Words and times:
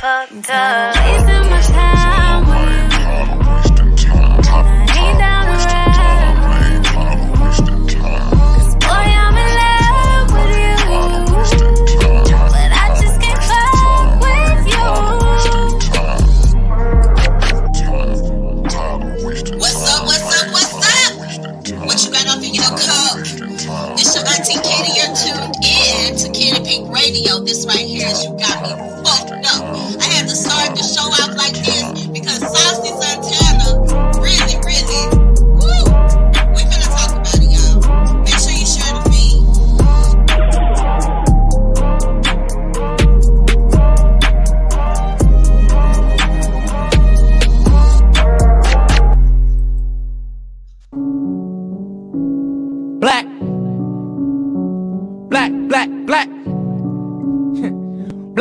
fucked 0.00 0.50
up. 0.50 1.67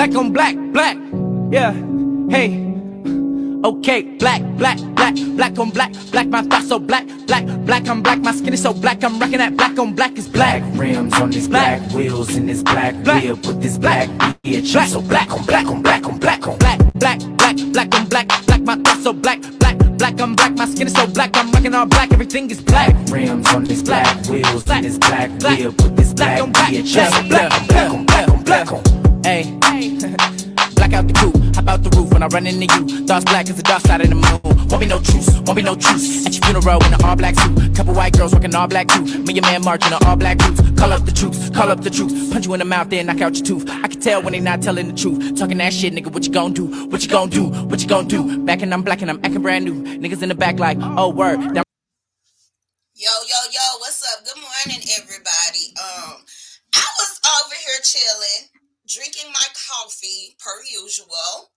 Black 0.07 0.16
on 0.16 0.34
black, 0.34 0.56
black. 0.73 0.97
Yeah. 1.51 1.73
Hey. 2.29 2.63
Okay, 3.63 4.03
black, 4.18 4.41
black, 4.56 4.78
black, 4.95 5.16
black 5.35 5.59
on 5.59 5.72
black, 5.72 5.91
black, 6.12 6.28
my 6.28 6.41
thoughts 6.44 6.69
so 6.69 6.79
black, 6.79 7.06
black, 7.25 7.45
black, 7.66 7.88
I'm 7.90 8.01
black, 8.03 8.19
my 8.19 8.31
skin 8.31 8.53
is 8.53 8.62
so 8.62 8.72
black, 8.72 9.03
I'm 9.03 9.19
rocking 9.19 9.40
that 9.40 9.57
black 9.57 9.78
on 9.79 9.94
black 9.95 10.18
is 10.18 10.28
black. 10.29 10.62
Black 10.62 10.79
rims 10.79 11.13
on 11.16 11.31
this 11.31 11.47
Black. 11.47 11.79
black, 11.81 11.94
wheels 11.94 12.35
in 12.35 12.45
this 12.45 12.62
black, 12.63 13.03
Black. 13.03 13.23
wheel 13.23 13.35
with 13.35 13.62
this 13.62 13.78
black 13.78 14.07
bitch. 14.44 14.72
Black. 14.73 14.88
So 14.90 15.01
black 15.01 15.31
on 15.31 15.44
black 15.45 15.66
on 15.66 15.81
black 15.81 16.06
on 16.06 16.19
black 16.19 16.47
on 16.47 16.57
black, 16.59 16.79
black, 16.94 17.19
black, 17.38 17.56
black 17.74 17.95
on 17.95 18.06
black, 18.07 18.28
black, 18.45 18.62
my 18.62 18.75
thoughts 18.75 19.03
so 19.03 19.12
black, 19.12 19.41
black, 19.59 19.78
black, 19.97 20.22
I'm 20.22 20.35
black, 20.35 20.53
my 20.53 20.66
skin 20.68 20.88
is 20.88 20.94
so 20.94 21.07
black, 21.07 21.35
I'm 21.35 21.51
rocking 21.51 21.74
all 21.74 21.85
black, 21.88 22.12
everything 22.13 22.50
is 22.51 22.62
black. 22.62 22.95
rims 23.09 23.47
on 23.53 23.63
this 23.66 23.81
black, 23.81 24.06
wheels 24.28 24.63
Black. 24.63 24.78
in 24.78 24.84
this 24.84 24.97
black, 25.00 25.39
Black. 25.39 25.57
wheel 25.59 25.72
with 25.72 25.97
this 25.97 26.13
Black 26.13 26.38
black 26.38 26.41
on 26.44 26.51
black. 26.53 26.72
bitch. 26.72 26.95
I'm 26.97 27.12
so 27.12 27.28
black 27.28 27.51
on 27.51 27.68
black 27.68 27.89
on 27.91 28.06
black 28.06 28.29
on 28.29 28.44
black 28.44 28.72
on. 28.72 28.78
Hey, 28.78 28.84
black 28.85 28.97
out 30.98 31.06
the 31.06 31.14
coop, 31.14 31.36
hop 31.56 31.68
out 31.68 31.84
the 31.84 31.90
roof 31.98 32.14
when 32.14 32.24
I 32.24 32.28
run 32.28 32.48
into 32.48 32.64
you. 32.64 33.06
Thoughts 33.06 33.26
black 33.26 33.50
as 33.50 33.58
the 33.58 33.64
dark 33.64 33.82
side 33.82 34.00
of 34.00 34.08
the 34.08 34.16
moon. 34.16 34.68
Won't 34.70 34.80
be 34.80 34.88
no 34.88 35.00
truce, 35.00 35.30
won't 35.42 35.58
be 35.58 35.62
no 35.62 35.76
truce. 35.76 36.26
At 36.26 36.34
your 36.34 36.44
funeral 36.46 36.84
in 36.86 36.94
an 36.94 37.04
all 37.04 37.16
black 37.18 37.36
suit. 37.36 37.75
Couple 37.75 37.94
white 37.94 38.13
girls 38.18 38.34
working 38.34 38.56
all 38.56 38.68
black 38.68 38.88
too. 38.88 39.04
Me 39.04 39.38
and 39.38 39.42
man 39.42 39.63
marching 39.66 39.92
in 39.92 40.00
all 40.07 40.16
black 40.16 40.38
boots. 40.38 40.62
Call 40.80 40.94
up 40.94 41.04
the 41.06 41.12
troops, 41.12 41.50
call 41.50 41.69
up 41.69 41.81
the 41.81 41.90
troops. 41.90 42.13
Punch 42.31 42.48
you 42.48 42.54
in 42.54 42.60
the 42.60 42.66
mouth, 42.66 42.90
then 42.90 43.06
knock 43.07 43.19
out 43.19 43.36
your 43.36 43.46
tooth. 43.46 43.69
I 43.69 43.90
can 43.90 44.00
tell 44.00 44.22
when 44.24 44.31
they 44.31 44.40
not 44.40 44.62
telling 44.62 44.88
the 44.88 44.96
truth. 44.96 45.38
Talking 45.38 45.57
that 45.57 45.74
shit, 45.74 45.94
nigga, 45.94 46.12
what 46.12 46.25
you 46.25 46.31
gon' 46.31 46.54
do? 46.54 46.88
What 46.88 47.04
you 47.04 47.10
gon' 47.10 47.30
do? 47.30 47.50
What 47.68 47.81
you 47.81 47.88
gon' 47.90 48.07
do? 48.07 48.46
Back 48.46 48.62
and 48.62 48.74
I'm 48.74 48.81
black 48.81 49.01
and 49.01 49.12
I'm 49.12 49.19
acting 49.25 49.42
brand 49.42 49.66
new. 49.66 49.84
Niggas 49.84 50.24
in 50.24 50.30
the 50.30 50.36
back 50.36 50.57
like, 50.60 50.78
oh 50.81 51.10
word. 51.10 51.40
Now 51.40 51.63
Yo, 52.96 53.12
yo, 53.30 53.40
yo, 53.51 53.78
what's 53.78 54.01
up? 54.01 54.25
Good 54.25 54.42
morning, 54.42 54.84
everybody. 54.98 55.75
Um, 55.78 56.24
I 56.74 56.86
was 56.98 57.19
over 57.38 57.54
here 57.54 57.80
chilling, 57.84 58.56
drinking 58.88 59.30
my 59.31 59.48
coffee 59.54 60.36
per 60.39 60.63
usual. 60.63 61.51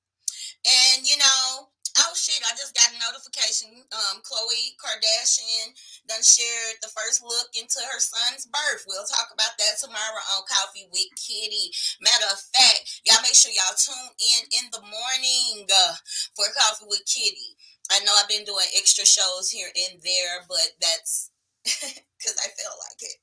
And 0.66 1.06
you 1.06 1.16
know, 1.16 1.70
oh 1.98 2.14
shit, 2.14 2.42
I 2.44 2.52
just 2.54 2.76
got 2.76 2.92
a 2.92 2.98
notification. 3.00 3.70
Um, 3.90 4.20
Khloe 4.20 4.76
Kardashian 4.76 5.72
done 6.06 6.22
shared 6.22 6.78
the 6.82 6.92
first 6.92 7.22
look 7.22 7.48
into 7.56 7.80
her 7.80 8.00
son's 8.00 8.46
birth. 8.46 8.84
We'll 8.86 9.08
talk 9.08 9.32
about 9.32 9.56
that 9.58 9.80
tomorrow 9.80 10.22
on 10.36 10.44
Coffee 10.46 10.90
with 10.92 11.10
Kitty. 11.16 11.72
Matter 12.02 12.28
of 12.30 12.40
fact, 12.52 13.02
y'all 13.06 13.22
make 13.24 13.34
sure 13.34 13.54
y'all 13.54 13.78
tune 13.78 14.12
in 14.18 14.42
in 14.60 14.66
the 14.70 14.84
morning 14.84 15.66
uh, 15.70 15.94
for 16.36 16.46
Coffee 16.54 16.90
with 16.90 17.02
Kitty. 17.08 17.56
I 17.90 17.98
know 18.04 18.14
I've 18.14 18.30
been 18.30 18.46
doing 18.46 18.70
extra 18.78 19.02
shows 19.04 19.50
here 19.50 19.70
and 19.74 19.98
there, 20.02 20.46
but 20.46 20.78
that's 20.78 21.30
because 21.64 22.36
I 22.38 22.48
feel 22.54 22.74
like 22.86 23.00
it. 23.02 23.16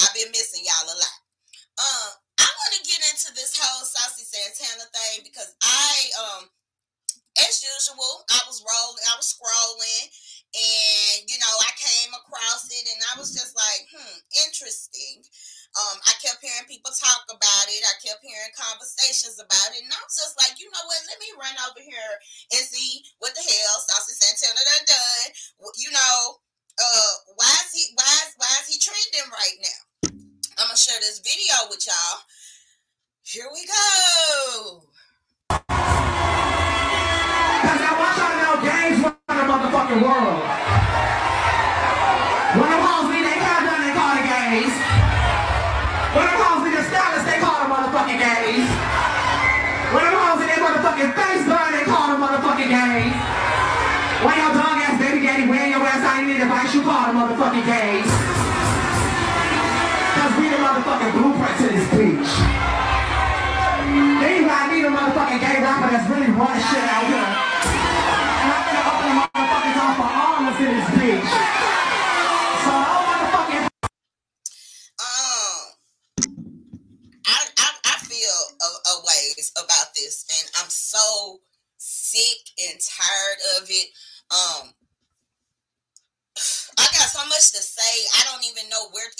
I've 0.00 0.14
been 0.14 0.30
missing 0.30 0.62
y'all 0.62 0.86
a 0.86 0.96
lot. 0.96 1.18
Um, 1.80 2.21
I'm 2.42 2.56
gonna 2.66 2.82
get 2.82 3.00
into 3.14 3.30
this 3.38 3.54
whole 3.54 3.86
Saucy 3.86 4.26
Santana 4.26 4.90
thing 4.90 5.22
because 5.22 5.54
I 5.62 5.94
um 6.18 6.42
as 7.40 7.64
usual, 7.64 8.28
I 8.28 8.40
was 8.44 8.60
rolling, 8.60 9.04
I 9.08 9.16
was 9.16 9.32
scrolling, 9.32 10.04
and 10.52 11.24
you 11.24 11.40
know, 11.40 11.54
I 11.64 11.72
came 11.80 12.12
across 12.12 12.68
it 12.68 12.84
and 12.92 13.00
I 13.08 13.16
was 13.16 13.32
just 13.32 13.56
like, 13.56 13.88
hmm, 13.88 14.16
interesting. 14.44 15.24
Um, 15.72 15.96
I 16.04 16.12
kept 16.20 16.44
hearing 16.44 16.68
people 16.68 16.92
talk 16.92 17.24
about 17.32 17.66
it. 17.72 17.80
I 17.80 17.96
kept 18.04 18.20
hearing 18.20 18.52
conversations 18.52 19.40
about 19.40 19.72
it. 19.72 19.80
And 19.80 19.88
I 19.88 20.00
was 20.04 20.20
just 20.20 20.36
like, 20.36 20.60
you 20.60 20.68
know 20.68 20.84
what? 20.84 21.00
Let 21.08 21.16
me 21.16 21.32
run 21.40 21.56
over 21.64 21.80
here 21.80 22.12
and 22.52 22.60
see 22.68 23.08
what 23.24 23.32
the 23.32 23.40
hell 23.40 23.80
Saucy 23.80 24.12
Santana 24.20 24.60
done 24.60 24.84
done. 24.92 25.28
You 25.80 25.88
know, 25.96 26.44
uh, 26.76 27.14
why 27.40 27.56
is 27.64 27.72
he 27.72 27.88
why 27.96 28.12
is 28.28 28.36
why 28.36 28.52
is 28.60 28.68
he 28.68 28.76
trending 28.76 29.32
right 29.32 29.58
now? 29.64 30.11
I'm 30.62 30.68
gonna 30.68 30.78
share 30.78 31.00
this 31.00 31.18
video 31.18 31.66
with 31.74 31.82
y'all. 31.90 32.22
Here 33.26 33.50
we 33.50 33.66
go. 33.66 34.86
Run 35.50 35.58
the 39.90 39.98
world. 40.06 40.38
When 42.54 42.70
hoes 42.78 43.10
they 43.10 43.42
call 43.42 44.14
the 44.14 44.22
gays. 44.22 44.74
When 46.14 46.30
hoes 46.30 46.62
stylist, 46.78 47.26
they 47.26 47.42
call 47.42 47.58
the 47.58 47.66
motherfucking. 47.66 48.22
When 49.90 50.06
hoes 50.14 50.46
their 50.46 50.62
motherfucking 50.62 51.10
face 51.10 51.42
done, 51.42 51.74
they 51.74 51.82
call 51.90 52.06
the 52.14 52.22
motherfucking 52.22 52.70
gays. 52.70 53.18
When 54.22 54.36
your 54.38 54.54
dog 54.54 54.78
ass 54.78 54.94
baby 55.02 55.26
daddy 55.26 55.50
wearing 55.50 55.74
your 55.74 55.82
ass 55.82 56.06
out, 56.06 56.22
need 56.22 56.38
advice, 56.38 56.72
you 56.72 56.82
call 56.82 57.10
the 57.10 57.18
motherfucking 57.18 57.66
gays. 57.66 58.31
Cause 60.22 60.38
we 60.38 60.46
a 60.46 60.52
motherfucking 60.52 61.12
blueprint 61.14 61.56
to 61.58 61.66
this 61.66 61.88
bitch. 61.88 62.72
Gotta 64.62 64.72
need 64.72 64.84
a 64.84 64.88
motherfucking 64.88 65.40
gay 65.40 65.60
rapper 65.60 65.90
that's 65.90 66.08
really 66.08 66.30
running 66.30 66.62
shit 66.62 66.84
out 66.84 67.06
here. 67.06 67.51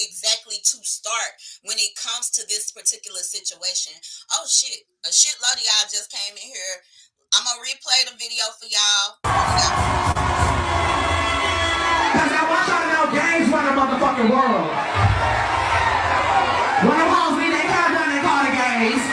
Exactly 0.03 0.59
to 0.59 0.83
start 0.83 1.33
when 1.63 1.79
it 1.79 1.95
comes 1.95 2.31
to 2.35 2.43
this 2.51 2.75
particular 2.75 3.23
situation. 3.23 3.95
Oh 4.35 4.47
shit, 4.51 4.83
a 5.07 5.11
shitload 5.15 5.57
of 5.57 5.65
y'all 5.65 5.87
just 5.87 6.11
came 6.11 6.35
in 6.35 6.43
here. 6.43 6.77
I'm 7.33 7.47
gonna 7.47 7.63
replay 7.65 8.05
the 8.11 8.19
video 8.19 8.45
for 8.59 8.67
y'all. 8.67 9.23
Cause 12.13 12.33
I 12.35 12.43
want 12.45 12.65
y'all 12.69 12.83
to 12.83 12.89
know 12.93 13.07
gangs 13.15 13.49
run 13.49 13.65
the 13.65 13.75
motherfucking 13.79 14.29
world. 14.29 14.69
When 16.83 16.97
them 16.99 17.09
hoes 17.09 17.39
need 17.39 17.55
their 17.55 17.69
hair 17.73 17.89
done, 17.95 18.11
they 18.11 18.21
call 18.27 18.43
the 18.43 18.53
gays. 18.53 19.05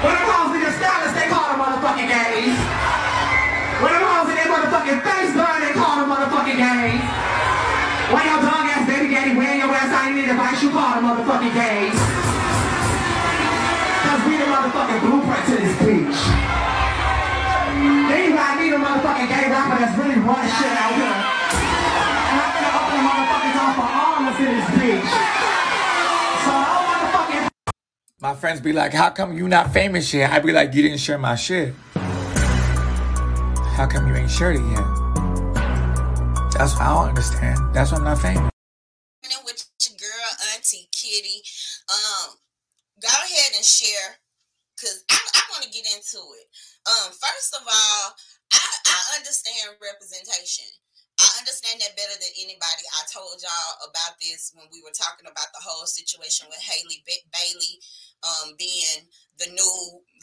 When 0.00 0.14
them 0.16 0.26
hoes 0.32 0.50
need 0.54 0.64
their 0.64 0.76
stylist, 0.78 1.14
they 1.18 1.28
call 1.28 1.46
the 1.50 1.58
motherfucking 1.58 2.08
gays. 2.08 2.56
When 3.82 3.90
them 3.92 4.04
hoes 4.06 4.26
need 4.30 4.38
their 4.38 4.50
motherfucking 4.54 5.00
face 5.02 5.32
done, 5.34 5.60
they 5.60 5.74
call 5.74 5.94
the 5.98 6.06
motherfucking 6.08 6.56
gays. 6.56 7.02
When 8.08 8.24
your 8.24 8.40
dog 8.40 8.64
ass 8.64 8.88
baby 8.88 9.12
daddy 9.12 9.36
wearing 9.36 9.58
ass 10.28 10.56
out, 10.56 10.62
you 10.62 10.70
call 10.70 10.94
the 10.94 11.02
motherfucking 11.08 11.54
gays. 11.56 11.98
Cause 14.04 14.20
we 14.28 14.36
the 14.36 14.48
motherfucking 14.52 15.00
blueprint 15.00 15.44
to 15.46 15.54
this 15.56 15.76
bitch. 15.80 16.48
Gotta 18.38 18.62
need 18.62 18.72
a 18.72 18.78
motherfucking 18.78 19.28
gay 19.28 19.50
rapper 19.50 19.78
that's 19.78 19.98
really 19.98 20.14
running 20.14 20.50
shit 20.56 20.72
out 20.78 20.94
here. 20.94 21.18
And 22.30 22.38
I'm 22.40 22.52
gonna 22.54 22.70
open 22.78 22.94
the 22.96 23.02
motherfuckers 23.04 23.56
off 23.58 23.74
for 23.74 23.82
armors 23.82 24.38
in 24.38 24.50
this 24.54 24.68
bitch. 24.78 25.10
All 28.22 28.32
My 28.32 28.34
friends 28.34 28.60
be 28.60 28.72
like, 28.72 28.92
how 28.92 29.10
come 29.10 29.36
you 29.36 29.48
not 29.48 29.72
famous 29.72 30.14
yet? 30.14 30.30
I 30.30 30.38
be 30.38 30.52
like, 30.52 30.72
you 30.72 30.82
didn't 30.82 30.98
share 30.98 31.18
my 31.18 31.34
shit. 31.34 31.74
How 33.74 33.86
come 33.90 34.06
you 34.08 34.14
ain't 34.14 34.30
shared 34.30 34.56
it 34.56 34.62
yet? 34.70 34.86
That's 36.56 36.74
what 36.74 36.82
I 36.82 36.94
don't 36.94 37.08
understand. 37.08 37.74
That's 37.74 37.92
why 37.92 37.98
I'm 37.98 38.04
not 38.04 38.18
famous. 38.18 38.50
morning 39.22 39.44
with 39.44 39.68
your 39.82 39.96
girl 39.98 40.30
Auntie 40.54 40.88
Kitty. 40.92 41.42
Um, 41.88 42.36
go 43.02 43.08
ahead 43.08 43.47
and 43.58 43.66
share 43.66 44.22
because 44.78 45.02
I, 45.10 45.18
I 45.18 45.42
want 45.50 45.66
to 45.66 45.74
get 45.74 45.90
into 45.90 46.22
it. 46.38 46.46
Um, 46.86 47.10
first 47.10 47.58
of 47.58 47.66
all, 47.66 48.02
I, 48.54 48.62
I 48.62 48.98
understand 49.18 49.74
representation. 49.82 50.70
I 51.18 51.26
understand 51.42 51.82
that 51.82 51.98
better 51.98 52.14
than 52.14 52.30
anybody. 52.38 52.86
I 52.94 53.02
told 53.10 53.42
y'all 53.42 53.90
about 53.90 54.22
this 54.22 54.54
when 54.54 54.70
we 54.70 54.86
were 54.86 54.94
talking 54.94 55.26
about 55.26 55.50
the 55.50 55.58
whole 55.58 55.82
situation 55.82 56.46
with 56.46 56.62
Halle 56.62 57.02
ba- 57.02 57.26
Bailey 57.34 57.82
um, 58.22 58.54
being 58.54 59.02
the 59.42 59.50
new 59.50 59.74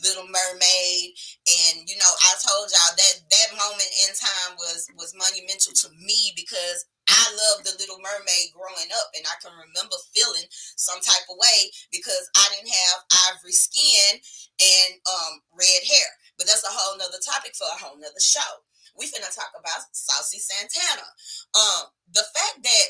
Little 0.07 0.23
Mermaid, 0.23 1.11
and 1.43 1.83
you 1.83 1.99
know, 1.99 2.07
I 2.07 2.31
told 2.39 2.71
y'all 2.71 2.95
that 2.95 3.15
that 3.27 3.49
moment 3.59 3.91
in 4.07 4.11
time 4.15 4.55
was 4.55 4.87
was 4.95 5.11
monumental 5.19 5.75
to 5.83 5.87
me 5.99 6.31
because 6.31 6.87
I 7.25 7.33
loved 7.33 7.65
the 7.65 7.73
Little 7.81 7.97
Mermaid 7.97 8.53
growing 8.53 8.93
up, 8.93 9.09
and 9.17 9.25
I 9.25 9.33
can 9.41 9.49
remember 9.57 9.97
feeling 10.13 10.45
some 10.77 11.01
type 11.01 11.25
of 11.25 11.41
way 11.41 11.73
because 11.89 12.29
I 12.37 12.45
didn't 12.53 12.69
have 12.69 13.33
ivory 13.33 13.57
skin 13.57 14.21
and 14.61 15.01
um, 15.09 15.41
red 15.57 15.81
hair. 15.81 16.09
But 16.37 16.45
that's 16.45 16.61
a 16.61 16.69
whole 16.69 17.01
nother 17.01 17.21
topic 17.25 17.57
for 17.57 17.65
a 17.65 17.81
whole 17.81 17.97
nother 17.97 18.21
show. 18.21 18.61
We 18.93 19.09
finna 19.09 19.33
talk 19.33 19.51
about 19.57 19.89
Saucy 19.91 20.37
Santana. 20.37 21.09
Um, 21.57 21.89
the 22.13 22.23
fact 22.37 22.61
that 22.61 22.87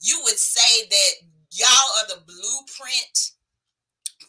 you 0.00 0.20
would 0.24 0.40
say 0.40 0.88
that 0.88 1.12
y'all 1.52 1.92
are 2.00 2.08
the 2.08 2.24
blueprint 2.24 3.35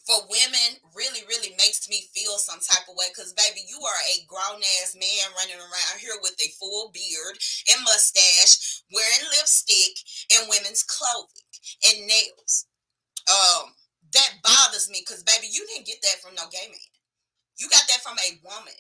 for 0.08 0.24
women 0.32 0.80
really, 0.96 1.28
really 1.28 1.52
makes 1.60 1.84
me 1.92 2.08
feel 2.16 2.40
some 2.40 2.64
type 2.64 2.88
of 2.88 2.96
way. 2.96 3.12
Cause 3.12 3.36
baby, 3.36 3.68
you 3.68 3.76
are 3.84 4.02
a 4.08 4.24
grown 4.24 4.64
ass 4.80 4.96
man 4.96 5.28
running 5.36 5.60
around 5.60 6.00
here 6.00 6.16
with 6.24 6.40
a 6.40 6.56
full 6.56 6.96
beard 6.96 7.36
and 7.68 7.84
mustache, 7.84 8.82
wearing 8.96 9.28
lipstick 9.36 10.00
and 10.32 10.48
women's 10.48 10.88
clothing 10.88 11.52
and 11.92 12.08
nails. 12.08 12.72
Um, 13.28 13.76
that 14.16 14.40
bothers 14.40 14.88
me 14.88 15.04
because 15.04 15.28
baby, 15.28 15.52
you 15.52 15.68
didn't 15.68 15.92
get 15.92 16.00
that 16.08 16.24
from 16.24 16.40
no 16.40 16.48
gay 16.48 16.72
man. 16.72 16.92
You 17.60 17.68
got 17.68 17.84
that 17.92 18.00
from 18.00 18.16
a 18.16 18.40
woman. 18.48 18.80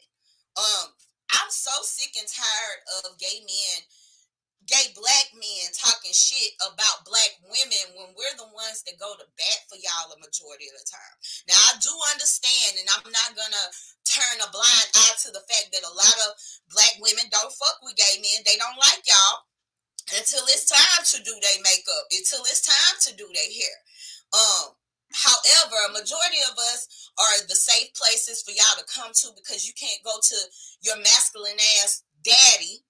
Um, 0.56 0.96
I'm 1.36 1.52
so 1.52 1.76
sick 1.84 2.16
and 2.16 2.28
tired 2.28 2.82
of 3.04 3.20
gay 3.20 3.44
men, 3.44 3.78
gay 4.68 4.92
black 4.92 5.32
men 5.32 5.72
talking 5.72 6.12
shit 6.12 6.54
about 6.60 7.08
black 7.08 7.40
women 7.48 7.96
when 7.96 8.12
we're 8.14 8.36
the 8.36 8.52
ones 8.52 8.84
that 8.84 9.00
go 9.00 9.16
to 9.16 9.26
bat 9.40 9.60
for 9.72 9.80
y'all 9.80 10.12
a 10.12 10.20
majority 10.20 10.68
of 10.68 10.76
the 10.76 10.84
time. 10.84 11.16
Now 11.48 11.60
I 11.72 11.80
do 11.80 11.92
understand, 12.12 12.76
and 12.76 12.88
I'm 12.92 13.08
not 13.08 13.32
gonna 13.34 13.66
turn 14.04 14.44
a 14.44 14.52
blind 14.52 14.88
eye 15.08 15.16
to 15.24 15.32
the 15.32 15.44
fact 15.48 15.72
that 15.72 15.88
a 15.88 15.96
lot 15.96 16.18
of 16.28 16.36
black 16.72 17.00
women 17.00 17.32
don't 17.32 17.56
fuck 17.56 17.80
with 17.80 17.96
gay 17.96 18.20
men. 18.20 18.44
They 18.44 18.60
don't 18.60 18.80
like 18.80 19.08
y'all 19.08 19.48
until 20.20 20.44
it's 20.52 20.68
time 20.68 21.04
to 21.16 21.18
do 21.24 21.36
their 21.40 21.60
makeup, 21.64 22.06
until 22.12 22.44
it's 22.48 22.68
time 22.68 22.96
to 23.08 23.12
do 23.16 23.28
their 23.32 23.52
hair. 23.52 23.76
Um, 24.36 24.76
however, 25.16 25.80
a 25.88 25.96
majority 25.96 26.44
of 26.52 26.60
us 26.76 27.12
are 27.16 27.48
the 27.48 27.56
safe 27.56 27.96
places 27.96 28.44
for 28.44 28.52
y'all 28.52 28.80
to 28.80 28.88
come 28.88 29.16
to 29.16 29.32
because 29.36 29.64
you 29.64 29.72
can't 29.80 30.04
go 30.04 30.16
to 30.20 30.38
your 30.84 31.00
masculine 31.00 31.60
ass 31.84 32.04
daddy 32.24 32.84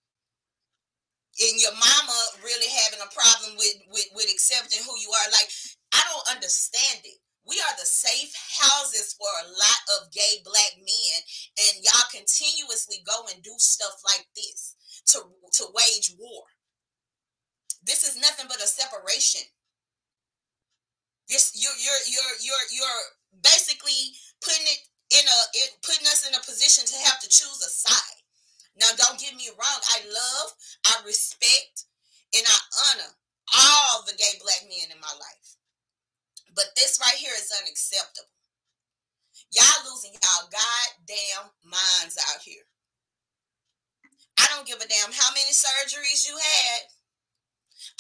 and 1.38 1.62
your 1.62 1.74
mama 1.74 2.17
really 2.41 2.70
having 2.86 3.01
a 3.01 3.13
problem 3.13 3.58
with, 3.58 3.77
with 3.94 4.10
with 4.13 4.29
accepting 4.29 4.82
who 4.82 4.96
you 4.98 5.10
are. 5.13 5.29
Like, 5.32 5.50
I 5.94 6.01
don't 6.10 6.36
understand 6.36 7.06
it. 7.06 7.22
We 7.48 7.56
are 7.63 7.75
the 7.79 7.88
safe 7.88 8.34
houses 8.60 9.15
for 9.15 9.29
a 9.29 9.48
lot 9.48 9.82
of 9.96 10.12
gay 10.12 10.44
black 10.44 10.75
men, 10.75 11.17
and 11.63 11.84
y'all 11.86 12.12
continuously 12.12 13.00
go 13.08 13.24
and 13.32 13.41
do 13.41 13.56
stuff 13.58 14.01
like 14.03 14.27
this 14.36 14.75
to 15.13 15.24
to 15.62 15.72
wage 15.74 16.13
war. 16.20 16.44
This 17.84 18.03
is 18.03 18.20
nothing 18.20 18.48
but 18.50 18.63
a 18.63 18.67
separation. 18.67 19.48
This 21.29 21.56
you're 21.56 21.77
you're 21.79 22.03
you're 22.12 22.36
you're 22.44 22.65
you're 22.74 23.03
basically 23.44 24.15
putting 24.44 24.67
it 24.67 24.79
in 25.12 25.24
a 25.24 25.39
it, 25.53 25.70
putting 25.84 26.08
us 26.08 26.27
in 26.27 26.36
a 26.36 26.44
position 26.44 26.84
to 26.84 26.98
have 27.08 27.20
to 27.20 27.29
choose 27.29 27.63
a 27.63 27.72
side. 27.72 28.26
Now, 28.77 28.93
don't 28.96 29.19
get 29.19 29.36
me 29.36 29.50
wrong. 29.50 29.81
I 29.98 30.05
love, 30.05 30.50
I 30.86 30.93
respect, 31.05 31.86
and 32.34 32.46
I 32.46 32.60
honor 32.93 33.12
all 33.57 34.05
the 34.05 34.17
gay 34.17 34.38
black 34.41 34.63
men 34.69 34.93
in 34.93 35.00
my 35.01 35.13
life. 35.17 35.50
But 36.53 36.74
this 36.75 37.00
right 37.01 37.17
here 37.17 37.34
is 37.38 37.53
unacceptable. 37.53 38.34
Y'all 39.53 39.86
losing 39.89 40.12
y'all 40.13 40.50
goddamn 40.50 41.53
minds 41.63 42.17
out 42.34 42.41
here. 42.43 42.65
I 44.38 44.46
don't 44.53 44.67
give 44.67 44.81
a 44.81 44.88
damn 44.88 45.13
how 45.13 45.34
many 45.34 45.53
surgeries 45.53 46.27
you 46.27 46.36
had. 46.38 46.81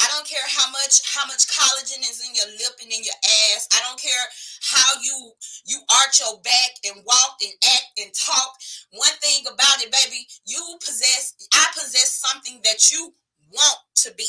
I 0.01 0.07
don't 0.13 0.27
care 0.27 0.43
how 0.47 0.71
much 0.71 1.01
how 1.15 1.25
much 1.27 1.47
collagen 1.47 2.01
is 2.01 2.21
in 2.25 2.33
your 2.35 2.49
lip 2.57 2.77
and 2.81 2.91
in 2.91 3.03
your 3.03 3.19
ass. 3.53 3.67
I 3.73 3.79
don't 3.87 3.99
care 3.99 4.25
how 4.61 5.01
you 5.03 5.31
you 5.65 5.79
arch 6.03 6.19
your 6.19 6.39
back 6.41 6.71
and 6.85 7.03
walk 7.05 7.37
and 7.43 7.53
act 7.65 7.91
and 7.99 8.11
talk. 8.13 8.53
One 8.93 9.15
thing 9.21 9.45
about 9.47 9.81
it, 9.83 9.91
baby, 9.91 10.27
you 10.45 10.61
possess 10.79 11.35
I 11.53 11.67
possess 11.73 12.13
something 12.13 12.61
that 12.63 12.91
you 12.91 13.13
want 13.51 13.79
to 14.05 14.13
be. 14.17 14.27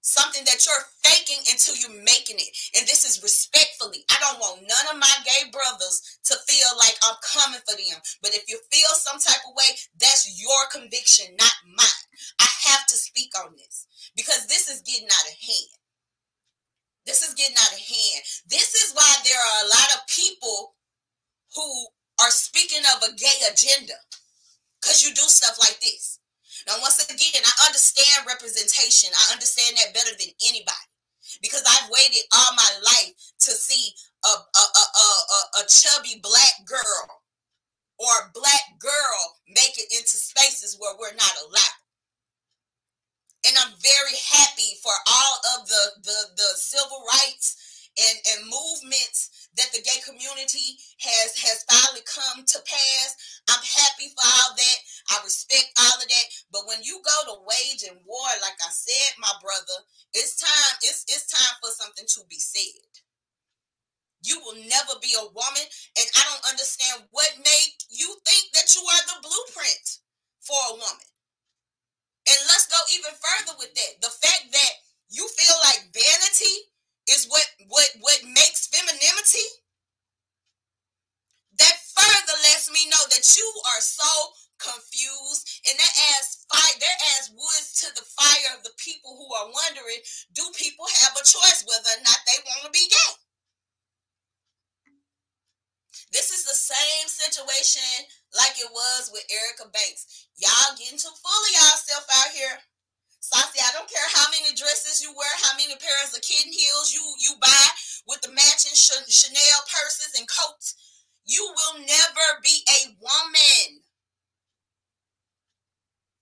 something 0.00 0.44
that 0.46 0.64
you're 0.64 0.86
faking 1.04 1.42
until 1.50 1.76
you're 1.76 2.02
making 2.04 2.36
it. 2.38 2.52
And 2.78 2.86
this 2.86 3.04
is 3.04 3.22
respectfully. 3.22 4.04
I 4.10 4.16
don't 4.20 4.38
want 4.40 4.62
none 4.62 4.94
of 4.94 5.00
my 5.00 5.14
gay 5.24 5.50
brothers 5.52 6.00
to 6.26 6.34
feel 6.48 6.70
like 6.78 6.96
I'm 7.04 7.16
coming 7.20 7.60
for 7.68 7.76
them. 7.76 8.00
But 8.22 8.32
if 8.34 8.44
you 8.48 8.58
feel 8.72 8.88
some 8.94 9.18
type 9.20 9.42
of 9.48 9.54
way, 9.56 9.76
that's 10.00 10.40
your 10.40 10.56
conviction, 10.72 11.36
not 11.38 11.52
mine. 11.76 12.07
I 12.40 12.48
have 12.70 12.86
to 12.88 12.96
speak 12.96 13.30
on 13.44 13.52
this 13.56 13.86
because 14.16 14.46
this 14.46 14.68
is 14.68 14.82
getting 14.82 15.08
out 15.08 15.30
of 15.30 15.36
hand. 15.38 15.78
This 17.06 17.22
is 17.22 17.34
getting 17.34 17.56
out 17.56 17.72
of 17.72 17.80
hand. 17.80 18.22
This 18.48 18.74
is 18.74 18.92
why 18.92 19.08
there 19.24 19.38
are 19.38 19.64
a 19.64 19.68
lot 19.68 19.90
of 19.96 20.08
people 20.08 20.76
who 21.56 21.68
are 22.20 22.30
speaking 22.30 22.84
of 22.94 23.02
a 23.02 23.14
gay 23.16 23.38
agenda 23.50 23.96
because 24.80 25.02
you 25.02 25.14
do 25.14 25.24
stuff 25.26 25.58
like 25.58 25.80
this. 25.80 26.20
Now, 26.66 26.76
once 26.82 27.00
again, 27.06 27.42
I 27.44 27.66
understand 27.66 28.26
representation. 28.26 29.10
I 29.14 29.32
understand 29.32 29.76
that 29.78 29.94
better 29.94 30.12
than 30.18 30.34
anybody 30.48 30.88
because 31.40 31.62
I've 31.64 31.90
waited 31.90 32.24
all 32.34 32.52
my 32.56 32.70
life 32.84 33.14
to 33.46 33.50
see 33.52 33.94
a, 34.24 34.28
a, 34.28 34.64
a, 34.64 34.84
a, 34.98 35.38
a 35.60 35.68
chubby 35.68 36.20
black 36.22 36.66
girl 36.66 37.22
or 37.98 38.10
a 38.10 38.32
black 38.34 38.78
girl 38.78 39.20
make 39.48 39.78
it 39.78 39.90
into 39.92 40.16
spaces 40.16 40.76
where 40.78 40.94
we're 40.98 41.14
not 41.14 41.34
allowed. 41.46 41.87
And 43.46 43.54
I'm 43.54 43.74
very 43.78 44.18
happy 44.18 44.74
for 44.82 44.92
all 45.06 45.36
of 45.56 45.68
the, 45.68 45.84
the, 46.02 46.18
the 46.36 46.50
civil 46.58 47.04
rights 47.06 47.68
and, 47.98 48.18
and 48.34 48.50
movements 48.50 49.50
that 49.58 49.70
the 49.74 49.82
gay 49.82 49.98
community 50.06 50.78
has 51.02 51.34
has 51.42 51.66
finally 51.66 52.06
come 52.06 52.46
to 52.46 52.58
pass. 52.62 53.10
I'm 53.50 53.62
happy 53.62 54.14
for 54.14 54.22
all 54.22 54.54
that. 54.54 54.78
I 55.10 55.22
respect 55.26 55.74
all 55.78 55.98
of 55.98 56.06
that. 56.06 56.26
But 56.54 56.66
when 56.70 56.82
you 56.86 57.02
go 57.02 57.18
to 57.34 57.42
wage 57.42 57.82
and 57.86 57.98
war, 58.06 58.28
like 58.42 58.58
I 58.62 58.70
said, 58.70 59.18
my 59.18 59.34
brother, 59.42 59.78
it's 60.14 60.38
time, 60.38 60.74
it's 60.86 61.02
it's 61.10 61.26
time 61.26 61.58
for 61.58 61.74
something 61.74 62.06
to 62.06 62.20
be 62.30 62.38
said. 62.38 62.90
You 64.22 64.42
will 64.42 64.58
never 64.62 64.98
be 65.02 65.14
a 65.14 65.30
woman, 65.30 65.66
and 65.98 66.08
I 66.14 66.22
don't 66.26 66.50
understand 66.54 67.06
what 67.10 67.38
made 67.38 67.74
you 67.90 68.18
think 68.26 68.50
that 68.54 68.74
you 68.74 68.82
are 68.82 69.04
the 69.10 69.22
blueprint 69.22 69.86
for 70.42 70.58
a 70.70 70.74
woman. 70.74 71.08
And 72.28 72.38
let's 72.52 72.68
go 72.68 72.76
even 72.92 73.16
further 73.16 73.56
with 73.56 73.72
that. 73.72 73.92
The 74.04 74.12
fact 74.12 74.52
that 74.52 74.72
you 75.08 75.26
feel 75.32 75.56
like 75.64 75.88
vanity 75.96 76.54
is 77.08 77.26
what 77.28 77.46
what 77.68 77.88
what 78.00 78.20
makes 78.28 78.68
femininity 78.68 79.46
that 81.56 81.76
further 81.96 82.36
lets 82.44 82.70
me 82.70 82.84
know 82.92 83.04
that 83.10 83.24
you 83.36 83.48
are 83.74 83.80
so 83.82 84.10
confused 84.60 85.48
and 85.70 85.78
that 85.78 85.94
adds 86.18 86.44
fire 86.50 86.76
that 86.82 86.96
adds 87.16 87.30
woods 87.32 87.80
to 87.80 87.86
the 87.94 88.04
fire 88.04 88.58
of 88.58 88.62
the 88.66 88.74
people 88.76 89.14
who 89.16 89.28
are 89.38 89.48
wondering 89.48 90.02
do 90.34 90.42
people 90.58 90.84
have 91.00 91.14
a 91.14 91.24
choice 91.24 91.64
whether 91.64 91.94
or 91.94 92.02
not 92.02 92.20
they 92.26 92.38
want 92.44 92.66
to 92.66 92.70
be 92.74 92.90
gay 92.90 93.12
this 96.12 96.30
is 96.30 96.44
the 96.44 96.56
same 96.56 97.06
situation 97.06 98.06
like 98.36 98.56
it 98.58 98.70
was 98.70 99.10
with 99.12 99.24
Erica 99.28 99.70
Banks. 99.70 100.28
Y'all 100.36 100.76
getting 100.78 100.98
too 100.98 101.12
full 101.12 101.42
of 101.48 101.54
y'allself 101.54 102.06
out 102.08 102.32
here. 102.32 102.58
Saucy, 103.20 103.60
I 103.60 103.74
don't 103.74 103.90
care 103.90 104.08
how 104.14 104.30
many 104.30 104.54
dresses 104.54 105.02
you 105.02 105.12
wear, 105.12 105.28
how 105.42 105.52
many 105.58 105.74
pairs 105.76 106.14
of 106.14 106.22
kitten 106.22 106.52
heels 106.52 106.94
you 106.94 107.02
you 107.20 107.34
buy 107.42 107.66
with 108.06 108.22
the 108.22 108.32
matching 108.32 108.72
Chanel 108.72 109.60
purses 109.68 110.16
and 110.16 110.28
coats. 110.28 110.74
You 111.26 111.44
will 111.44 111.84
never 111.84 112.26
be 112.40 112.64
a 112.64 112.96
woman. 112.96 113.84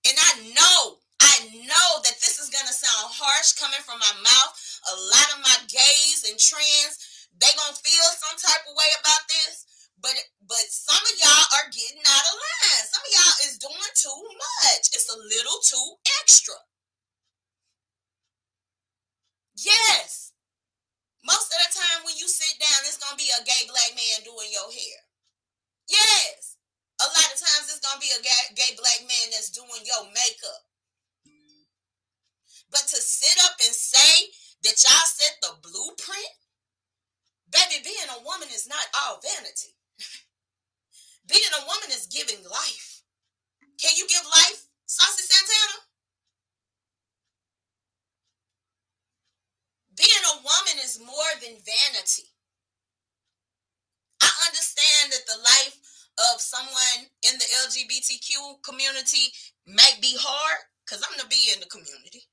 And 0.02 0.18
I 0.18 0.32
know, 0.50 0.98
I 1.22 1.34
know 1.62 1.88
that 2.02 2.18
this 2.18 2.38
is 2.42 2.50
gonna 2.50 2.74
sound 2.74 3.14
harsh 3.14 3.54
coming 3.54 3.82
from 3.86 4.02
my 4.02 4.14
mouth. 4.22 4.54
A 4.90 4.94
lot 4.98 5.28
of 5.34 5.46
my 5.46 5.58
gays 5.70 6.26
and 6.26 6.38
trans, 6.38 7.05
they 7.40 7.52
gonna 7.56 7.76
feel 7.76 8.08
some 8.16 8.36
type 8.40 8.64
of 8.64 8.76
way 8.76 8.90
about 9.00 9.24
this. 9.28 9.66
But 10.00 10.16
but 10.44 10.66
some 10.68 11.00
of 11.00 11.14
y'all 11.16 11.48
are 11.56 11.68
getting 11.72 12.04
out 12.04 12.26
of 12.28 12.36
line. 12.36 12.84
Some 12.84 13.04
of 13.04 13.12
y'all 13.12 13.38
is 13.48 13.60
doing 13.60 13.92
too 13.96 14.20
much. 14.36 14.92
It's 14.92 15.08
a 15.08 15.18
little 15.18 15.60
too 15.64 15.88
extra. 16.20 16.56
Yes. 19.56 20.32
Most 21.24 21.50
of 21.50 21.58
the 21.58 21.70
time 21.74 22.04
when 22.04 22.14
you 22.14 22.28
sit 22.28 22.60
down, 22.60 22.86
it's 22.86 23.00
gonna 23.00 23.16
be 23.18 23.32
a 23.32 23.42
gay 23.42 23.64
black 23.66 23.92
man 23.96 24.22
doing 24.22 24.52
your 24.52 24.68
hair. 24.68 25.00
Yes. 25.88 26.56
A 27.00 27.08
lot 27.08 27.28
of 27.32 27.40
times 27.40 27.68
it's 27.68 27.82
gonna 27.82 28.00
be 28.00 28.12
a 28.12 28.22
gay, 28.22 28.54
gay 28.54 28.72
black 28.76 29.00
man 29.04 29.26
that's 29.32 29.50
doing 29.50 29.84
your 29.84 30.04
makeup. 30.12 30.62
But 32.70 32.84
to 32.88 32.98
sit 33.00 33.36
up 33.44 33.56
and 33.60 33.74
say 33.74 34.30
that 34.64 34.76
y'all 34.82 35.08
set 35.08 35.36
the 35.40 35.52
blueprint, 35.62 36.34
baby, 37.50 37.82
being 37.84 38.10
a 38.10 38.24
woman 38.24 38.48
is 38.52 38.68
not 38.68 38.86
all 38.94 39.20
vanity. 39.22 39.74
being 41.30 41.52
a 41.54 41.66
woman 41.66 41.90
is 41.90 42.06
giving 42.06 42.42
life. 42.44 43.02
Can 43.80 43.92
you 43.96 44.06
give 44.08 44.24
life, 44.24 44.66
Saucy 44.86 45.22
Santana? 45.22 45.86
being 49.96 50.24
a 50.36 50.40
woman 50.44 50.76
is 50.84 51.00
more 51.00 51.32
than 51.40 51.56
vanity. 51.64 52.28
I 54.20 54.28
understand 54.48 55.12
that 55.12 55.24
the 55.24 55.40
life 55.40 55.76
of 56.32 56.40
someone 56.40 57.08
in 57.24 57.36
the 57.40 57.48
LGBTQ 57.64 58.60
community 58.62 59.32
might 59.66 59.98
be 60.00 60.16
hard 60.20 60.60
because 60.84 61.02
I'm 61.04 61.16
the 61.16 61.28
B 61.28 61.50
in 61.52 61.60
the 61.60 61.72
community. 61.72 62.28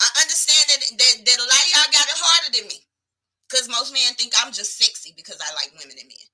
I 0.00 0.08
understand 0.20 0.64
that, 0.72 0.80
that, 0.96 1.14
that 1.28 1.38
a 1.44 1.44
lot 1.44 1.60
of 1.60 1.70
y'all 1.76 1.92
got 1.92 2.08
it 2.08 2.20
harder 2.20 2.50
than 2.56 2.68
me 2.68 2.80
because 3.50 3.68
most 3.68 3.92
men 3.92 4.14
think 4.14 4.32
I'm 4.38 4.52
just 4.52 4.78
sexy 4.78 5.12
because 5.16 5.38
I 5.40 5.54
like 5.54 5.72
women 5.78 5.96
and 5.98 6.08
men. 6.08 6.28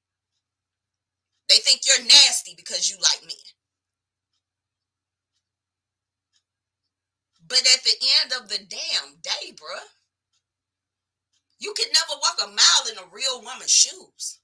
They 1.48 1.56
think 1.56 1.80
you're 1.86 2.04
nasty 2.04 2.54
because 2.56 2.90
you 2.90 2.96
like 2.96 3.22
men. 3.22 3.46
But 7.48 7.60
at 7.60 7.84
the 7.84 7.96
end 8.22 8.32
of 8.32 8.48
the 8.48 8.58
damn 8.58 9.16
day, 9.22 9.54
bruh, 9.54 9.88
you 11.58 11.72
could 11.76 11.88
never 11.94 12.20
walk 12.20 12.38
a 12.42 12.48
mile 12.48 12.92
in 12.92 12.98
a 12.98 13.14
real 13.14 13.40
woman's 13.42 13.70
shoes. 13.70 14.40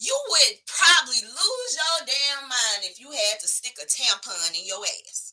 You 0.00 0.16
would 0.28 0.58
probably 0.66 1.20
lose 1.20 1.72
your 1.74 2.06
damn 2.06 2.48
mind 2.48 2.84
if 2.84 3.00
you 3.00 3.10
had 3.10 3.40
to 3.40 3.48
stick 3.48 3.76
a 3.82 3.86
tampon 3.86 4.58
in 4.58 4.64
your 4.64 4.84
ass. 5.10 5.27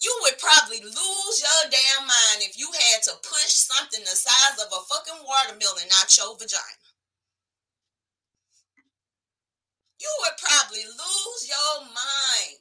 You 0.00 0.12
would 0.22 0.36
probably 0.38 0.80
lose 0.80 1.36
your 1.40 1.62
damn 1.70 2.06
mind 2.06 2.44
if 2.44 2.58
you 2.58 2.68
had 2.68 3.02
to 3.08 3.16
push 3.22 3.52
something 3.64 4.00
the 4.04 4.16
size 4.16 4.60
of 4.60 4.68
a 4.68 4.84
fucking 4.92 5.24
watermelon 5.24 5.88
out 6.00 6.16
your 6.16 6.36
vagina. 6.36 6.84
You 9.96 10.12
would 10.20 10.36
probably 10.36 10.84
lose 10.84 11.48
your 11.48 11.88
mind 11.88 12.60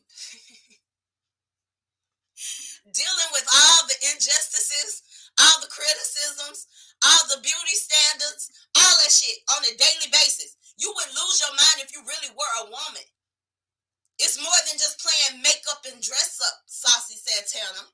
dealing 2.96 3.32
with 3.36 3.44
all 3.52 3.84
the 3.92 4.00
injustices, 4.16 5.04
all 5.36 5.60
the 5.60 5.68
criticisms, 5.68 6.68
all 7.04 7.28
the 7.28 7.44
beauty 7.44 7.76
standards, 7.76 8.48
all 8.80 8.96
that 9.04 9.12
shit 9.12 9.44
on 9.52 9.68
a 9.68 9.76
daily 9.76 10.08
basis. 10.08 10.56
You 10.80 10.94
would 10.96 11.12
lose 11.12 11.44
your 11.44 11.52
mind 11.52 11.84
if 11.84 11.92
you 11.92 12.00
really 12.08 12.32
were 12.32 12.56
a 12.64 12.72
woman. 12.72 13.04
It's 14.20 14.40
more 14.40 14.62
than 14.68 14.80
just 14.80 15.04
playing 15.04 15.44
makeup 15.44 15.84
and 15.92 16.00
dress 16.00 16.40
up, 16.40 16.64
Saucy 16.68 17.20
Santana. 17.20 17.92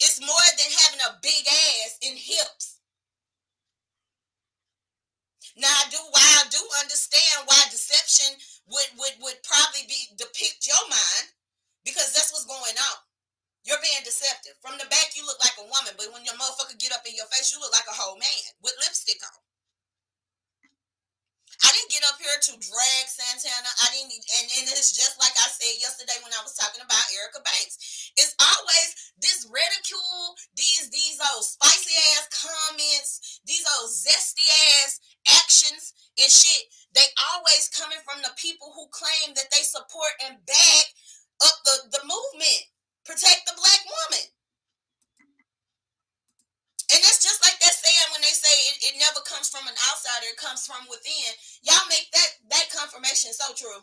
It's 0.00 0.20
more 0.20 0.48
than 0.56 0.70
having 0.84 1.00
a 1.04 1.20
big 1.20 1.44
ass 1.48 1.96
and 2.04 2.16
hips. 2.16 2.80
Now 5.56 5.68
I 5.68 5.90
do 5.90 6.00
why 6.12 6.24
I 6.40 6.48
do 6.48 6.62
understand 6.80 7.44
why 7.44 7.58
deception 7.68 8.36
would 8.68 8.90
would 8.96 9.16
would 9.20 9.40
probably 9.44 9.84
be 9.88 10.08
depict 10.16 10.64
your 10.68 10.84
mind 10.88 11.26
because 11.84 12.12
that's 12.12 12.32
what's 12.32 12.48
going 12.48 12.76
on. 12.76 12.98
You're 13.64 13.82
being 13.84 14.00
deceptive. 14.04 14.56
From 14.64 14.80
the 14.80 14.88
back, 14.88 15.12
you 15.12 15.26
look 15.26 15.36
like 15.44 15.56
a 15.60 15.68
woman, 15.68 15.92
but 16.00 16.08
when 16.16 16.24
your 16.24 16.38
motherfucker 16.40 16.80
get 16.80 16.96
up 16.96 17.04
in 17.04 17.12
your 17.12 17.28
face, 17.28 17.52
you 17.52 17.60
look 17.60 17.76
like 17.76 17.88
a 17.88 17.96
whole 17.96 18.16
man 18.16 18.56
with 18.64 18.72
lipstick 18.80 19.20
on. 19.20 19.36
I 21.60 21.68
didn't 21.76 21.92
get 21.92 22.06
up 22.08 22.16
here 22.16 22.38
to 22.40 22.52
drag 22.56 23.04
Santana. 23.06 23.70
I 23.84 23.88
didn't, 23.92 24.16
and, 24.16 24.46
and 24.48 24.64
it's 24.72 24.96
just 24.96 25.20
like 25.20 25.36
I 25.36 25.48
said 25.52 25.76
yesterday 25.80 26.16
when 26.24 26.32
I 26.32 26.40
was 26.40 26.56
talking 26.56 26.80
about 26.80 27.04
Erica 27.12 27.44
Banks. 27.44 28.10
It's 28.16 28.34
always 28.40 28.88
this 29.20 29.46
ridicule, 29.46 30.36
these 30.56 30.90
these 30.90 31.20
old 31.32 31.44
spicy 31.44 31.94
ass 32.16 32.26
comments, 32.32 33.40
these 33.44 33.64
old 33.78 33.92
zesty 33.92 34.46
ass 34.80 35.00
actions 35.40 35.92
and 36.18 36.30
shit. 36.30 36.68
They 36.96 37.06
always 37.32 37.70
coming 37.70 38.00
from 38.02 38.24
the 38.24 38.34
people 38.34 38.72
who 38.74 38.90
claim 38.90 39.36
that 39.36 39.52
they 39.54 39.62
support 39.62 40.12
and 40.26 40.42
back 40.44 40.86
up 41.44 41.56
the, 41.64 41.96
the 41.96 42.02
movement 42.04 42.62
protect 43.06 43.46
the 43.46 43.56
black 43.56 43.82
woman. 43.86 44.26
And 46.90 47.00
that's 47.06 47.22
just 47.22 47.38
like 47.46 47.54
that 47.62 47.76
saying 47.78 48.08
when 48.10 48.20
they 48.20 48.34
say 48.34 48.50
it, 48.74 48.76
it 48.90 48.94
never 48.98 49.22
comes 49.22 49.46
from 49.46 49.62
an 49.70 49.78
outsider, 49.86 50.26
it 50.26 50.42
comes 50.42 50.66
from 50.66 50.82
within. 50.90 51.30
Y'all 51.62 51.86
make 51.86 52.10
that 52.10 52.30
that 52.50 52.66
confirmation 52.74 53.30
so 53.30 53.54
true. 53.54 53.80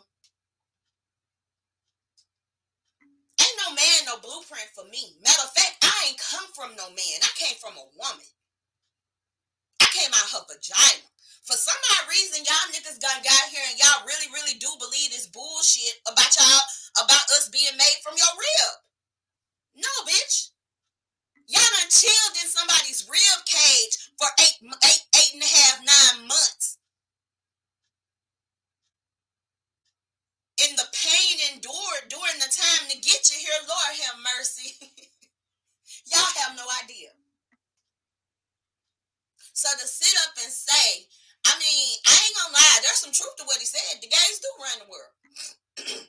blueprint 4.28 4.68
for 4.76 4.84
me. 4.92 5.16
Matter 5.24 5.48
of 5.48 5.56
fact, 5.56 5.80
I 5.80 6.12
ain't 6.12 6.20
come 6.20 6.46
from 6.52 6.76
no 6.76 6.92
man. 6.92 7.18
I 7.24 7.32
came 7.32 7.56
from 7.56 7.80
a 7.80 7.86
woman. 7.96 8.28
I 9.80 9.88
came 9.94 10.12
out 10.12 10.34
her 10.36 10.44
vagina. 10.44 11.08
For 11.48 11.56
some 11.56 11.80
odd 11.96 12.12
reason, 12.12 12.44
y'all 12.44 12.68
niggas 12.68 13.00
done 13.00 13.24
got 13.24 13.48
here 13.48 13.64
and 13.72 13.80
y'all 13.80 14.04
really, 14.04 14.28
really 14.36 14.60
do 14.60 14.68
believe 14.76 15.08
this 15.08 15.32
bullshit 15.32 15.96
about 16.04 16.28
y'all, 16.36 16.64
about 17.00 17.24
us 17.40 17.48
being 17.48 17.72
made 17.80 17.98
from 18.04 18.20
your 18.20 18.34
rib. 18.36 18.72
No, 19.80 19.92
bitch. 20.04 20.52
Y'all 21.48 21.64
done 21.80 21.88
chilled 21.88 22.36
in 22.44 22.48
somebody's 22.52 23.07
rib 23.18 23.40
cage 23.46 23.94
for 24.18 24.30
eight, 24.38 24.58
eight, 24.62 25.02
eight 25.18 25.32
and 25.34 25.42
a 25.42 25.50
half, 25.50 25.76
nine 25.82 26.28
months. 26.28 26.78
In 30.58 30.74
the 30.74 30.86
pain 30.90 31.54
endured 31.54 32.10
during 32.10 32.38
the 32.38 32.50
time 32.50 32.90
to 32.90 32.98
get 32.98 33.30
you 33.30 33.38
here, 33.38 33.62
Lord 33.66 33.94
have 34.06 34.18
mercy. 34.22 34.74
y'all 36.10 36.34
have 36.42 36.58
no 36.58 36.66
idea. 36.82 37.14
So 39.54 39.70
to 39.70 39.86
sit 39.86 40.14
up 40.26 40.34
and 40.38 40.50
say, 40.50 41.06
I 41.46 41.54
mean, 41.58 41.88
I 42.06 42.14
ain't 42.14 42.36
gonna 42.42 42.54
lie, 42.54 42.78
there's 42.82 43.02
some 43.02 43.14
truth 43.14 43.34
to 43.38 43.44
what 43.46 43.58
he 43.58 43.66
said. 43.66 44.02
The 44.02 44.10
gays 44.10 44.38
do 44.42 44.50
run 44.58 44.78
the 44.82 44.90
world. 44.90 45.14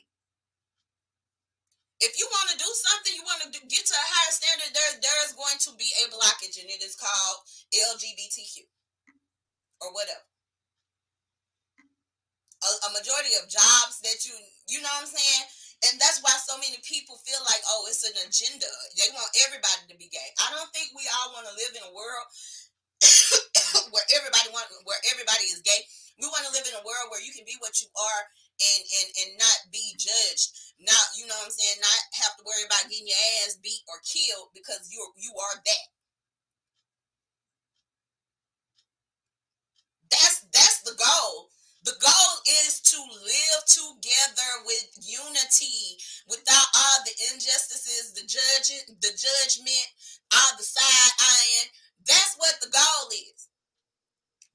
if 2.02 2.14
you 2.18 2.26
want 2.30 2.50
to 2.54 2.58
do 2.58 2.70
something, 2.70 3.14
you 3.14 3.19
want 3.30 3.46
to 3.46 3.50
get 3.70 3.86
to 3.86 3.96
a 3.96 4.06
higher 4.10 4.34
standard, 4.34 4.74
there 4.74 4.94
there 5.06 5.20
is 5.30 5.38
going 5.38 5.62
to 5.70 5.72
be 5.78 5.86
a 6.02 6.10
blockage, 6.10 6.58
and 6.58 6.70
it 6.70 6.82
is 6.82 6.98
called 6.98 7.38
LGBTQ 7.70 8.66
or 9.86 9.94
whatever. 9.94 10.26
A, 12.60 12.70
a 12.86 12.98
majority 12.98 13.38
of 13.40 13.48
jobs 13.48 14.02
that 14.02 14.26
you 14.26 14.34
you 14.68 14.82
know 14.82 14.90
what 14.98 15.06
I'm 15.06 15.12
saying, 15.14 15.44
and 15.88 15.94
that's 16.02 16.20
why 16.26 16.34
so 16.42 16.60
many 16.60 16.82
people 16.84 17.22
feel 17.24 17.40
like, 17.48 17.64
oh, 17.72 17.88
it's 17.88 18.04
an 18.04 18.18
agenda. 18.20 18.68
They 19.00 19.08
want 19.16 19.32
everybody 19.48 19.88
to 19.94 19.96
be 19.96 20.12
gay. 20.12 20.30
I 20.42 20.52
don't 20.52 20.68
think 20.76 20.92
we 20.92 21.08
all 21.08 21.32
want 21.38 21.48
to 21.48 21.56
live 21.56 21.74
in 21.78 21.86
a 21.88 21.94
world 21.96 22.28
where 23.96 24.08
everybody 24.18 24.52
want 24.52 24.68
where 24.84 25.00
everybody 25.14 25.48
is 25.54 25.64
gay. 25.64 25.86
We 26.20 26.28
want 26.28 26.44
to 26.50 26.52
live 26.52 26.68
in 26.68 26.76
a 26.76 26.84
world 26.84 27.08
where 27.14 27.24
you 27.24 27.32
can 27.32 27.48
be 27.48 27.56
what 27.64 27.80
you 27.80 27.88
are 27.96 28.24
and 28.60 28.82
and 28.84 29.08
and 29.24 29.30
not 29.40 29.58
be 29.72 29.96
judged. 29.96 30.52
Not 30.80 31.12
you 31.20 31.28
know 31.28 31.36
what 31.36 31.52
I'm 31.52 31.56
saying. 31.56 31.80
Not 31.84 32.02
have 32.24 32.40
to 32.40 32.48
worry 32.48 32.64
about 32.64 32.88
getting 32.88 33.08
your 33.08 33.20
ass 33.44 33.60
beat 33.60 33.84
or 33.92 34.00
killed 34.08 34.56
because 34.56 34.88
you're 34.88 35.12
you 35.20 35.36
are 35.36 35.58
that. 35.60 35.86
That's 40.08 40.48
that's 40.56 40.82
the 40.88 40.96
goal. 40.96 41.52
The 41.84 41.96
goal 42.00 42.34
is 42.68 42.80
to 42.92 43.00
live 43.00 43.62
together 43.66 44.52
with 44.68 44.88
unity, 45.00 45.96
without 46.28 46.68
all 46.76 47.00
the 47.08 47.16
injustices, 47.32 48.12
the 48.12 48.28
judging, 48.28 48.84
the 49.00 49.16
judgment, 49.16 49.88
all 50.36 50.54
the 50.60 50.64
side 50.68 51.14
eyeing. 51.20 51.70
That's 52.04 52.36
what 52.36 52.60
the 52.62 52.68
goal 52.68 53.08
is. 53.16 53.48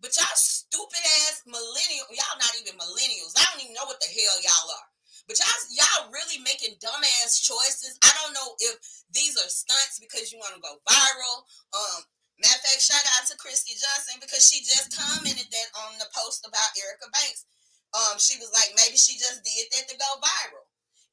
But 0.00 0.12
y'all 0.16 0.36
stupid 0.36 1.00
ass 1.24 1.42
millennial, 1.48 2.12
y'all 2.12 2.36
not 2.36 2.52
even 2.60 2.76
millennials. 2.76 3.32
I 3.40 3.48
don't 3.52 3.64
even 3.64 3.74
know 3.74 3.88
what 3.88 4.00
the 4.00 4.08
hell 4.12 4.36
y'all 4.44 4.70
are. 4.76 4.93
But 5.24 5.40
y'all, 5.40 5.64
y'all 5.72 6.12
really 6.12 6.36
making 6.44 6.76
dumbass 6.84 7.40
choices. 7.40 7.96
I 8.04 8.12
don't 8.20 8.36
know 8.36 8.52
if 8.60 8.76
these 9.08 9.40
are 9.40 9.48
stunts 9.48 9.96
because 9.96 10.28
you 10.28 10.36
want 10.36 10.52
to 10.52 10.60
go 10.60 10.76
viral. 10.84 11.48
Um, 11.72 12.04
matter 12.36 12.60
of 12.60 12.64
fact, 12.64 12.84
shout 12.84 13.04
out 13.16 13.24
to 13.32 13.40
Christy 13.40 13.72
Johnson 13.72 14.20
because 14.20 14.44
she 14.44 14.60
just 14.60 14.92
commented 14.92 15.48
that 15.48 15.68
on 15.88 15.96
the 15.96 16.08
post 16.12 16.44
about 16.44 16.76
Erica 16.76 17.08
Banks. 17.08 17.48
Um, 17.96 18.20
she 18.20 18.36
was 18.36 18.52
like, 18.52 18.76
maybe 18.76 19.00
she 19.00 19.16
just 19.16 19.40
did 19.40 19.64
that 19.72 19.88
to 19.88 19.96
go 19.96 20.10
viral. 20.20 20.66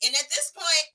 And 0.04 0.12
at 0.18 0.28
this 0.28 0.52
point, 0.52 0.88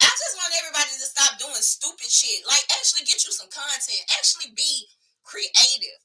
I 0.00 0.10
just 0.10 0.34
want 0.40 0.58
everybody 0.58 0.90
to 0.96 1.06
stop 1.06 1.38
doing 1.38 1.60
stupid 1.60 2.08
shit. 2.08 2.42
Like, 2.48 2.64
actually 2.74 3.04
get 3.04 3.22
you 3.22 3.30
some 3.30 3.52
content. 3.52 4.00
Actually 4.16 4.56
be 4.56 4.88
creative 5.22 6.00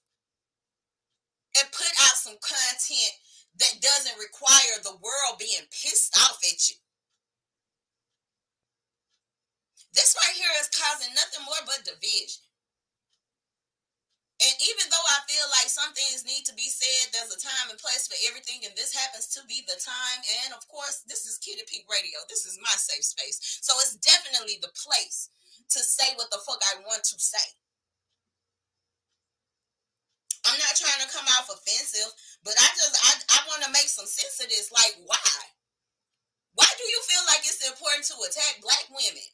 and 1.58 1.72
put 1.72 1.90
out 2.06 2.18
some 2.20 2.38
content 2.42 3.14
that 3.60 3.82
doesn't 3.82 4.18
require 4.18 4.82
the 4.82 4.98
world 4.98 5.38
being 5.38 5.66
pissed 5.70 6.18
off 6.18 6.40
at 6.42 6.70
you. 6.70 6.78
This 9.94 10.18
right 10.18 10.34
here 10.34 10.50
is 10.58 10.74
causing 10.74 11.14
nothing 11.14 11.46
more 11.46 11.62
but 11.70 11.86
division. 11.86 12.42
And 14.42 14.58
even 14.60 14.90
though 14.90 15.08
I 15.14 15.22
feel 15.30 15.46
like 15.56 15.70
some 15.70 15.94
things 15.94 16.26
need 16.26 16.44
to 16.50 16.58
be 16.58 16.68
said, 16.68 17.14
there's 17.14 17.32
a 17.32 17.40
time 17.40 17.70
and 17.70 17.80
place 17.80 18.10
for 18.10 18.18
everything, 18.28 18.66
and 18.66 18.74
this 18.76 18.92
happens 18.92 19.30
to 19.38 19.46
be 19.48 19.64
the 19.64 19.78
time. 19.80 20.20
And 20.44 20.52
of 20.52 20.66
course, 20.68 21.06
this 21.08 21.30
is 21.30 21.40
Kitty 21.40 21.64
Pig 21.70 21.86
Radio. 21.88 22.20
This 22.28 22.44
is 22.44 22.60
my 22.60 22.74
safe 22.76 23.06
space. 23.06 23.40
So 23.62 23.72
it's 23.80 23.96
definitely 24.02 24.58
the 24.60 24.74
place 24.74 25.30
to 25.70 25.80
say 25.80 26.12
what 26.18 26.28
the 26.34 26.42
fuck 26.44 26.60
I 26.74 26.82
want 26.84 27.06
to 27.14 27.18
say. 27.22 27.48
I'm 30.44 30.60
not 30.60 30.76
trying 30.76 31.00
to 31.04 31.14
come 31.14 31.28
off 31.40 31.48
offensive, 31.48 32.12
but 32.44 32.54
I 32.60 32.68
just 32.76 32.96
I, 33.00 33.12
I 33.40 33.48
want 33.48 33.64
to 33.64 33.72
make 33.72 33.88
some 33.88 34.08
sense 34.08 34.40
of 34.44 34.52
this. 34.52 34.72
Like, 34.72 35.00
why? 35.08 35.36
Why 36.54 36.70
do 36.78 36.86
you 36.86 37.00
feel 37.08 37.24
like 37.32 37.42
it's 37.48 37.66
important 37.66 38.06
to 38.12 38.16
attack 38.28 38.62
black 38.62 38.86
women? 38.92 39.26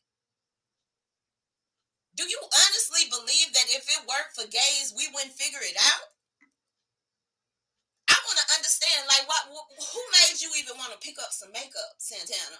Do 2.15 2.23
you 2.27 2.39
honestly 2.39 3.07
believe 3.11 3.51
that 3.55 3.71
if 3.71 3.87
it 3.87 4.07
weren't 4.07 4.33
for 4.35 4.47
gays, 4.47 4.95
we 4.95 5.07
wouldn't 5.11 5.35
figure 5.35 5.63
it 5.63 5.75
out? 5.79 6.15
I 8.11 8.17
want 8.27 8.39
to 8.39 8.47
understand, 8.59 9.07
like, 9.07 9.23
what, 9.29 9.47
who 9.51 10.01
made 10.19 10.41
you 10.41 10.51
even 10.59 10.75
want 10.75 10.91
to 10.91 10.99
pick 10.99 11.19
up 11.21 11.31
some 11.31 11.51
makeup, 11.51 11.95
Santana? 11.99 12.59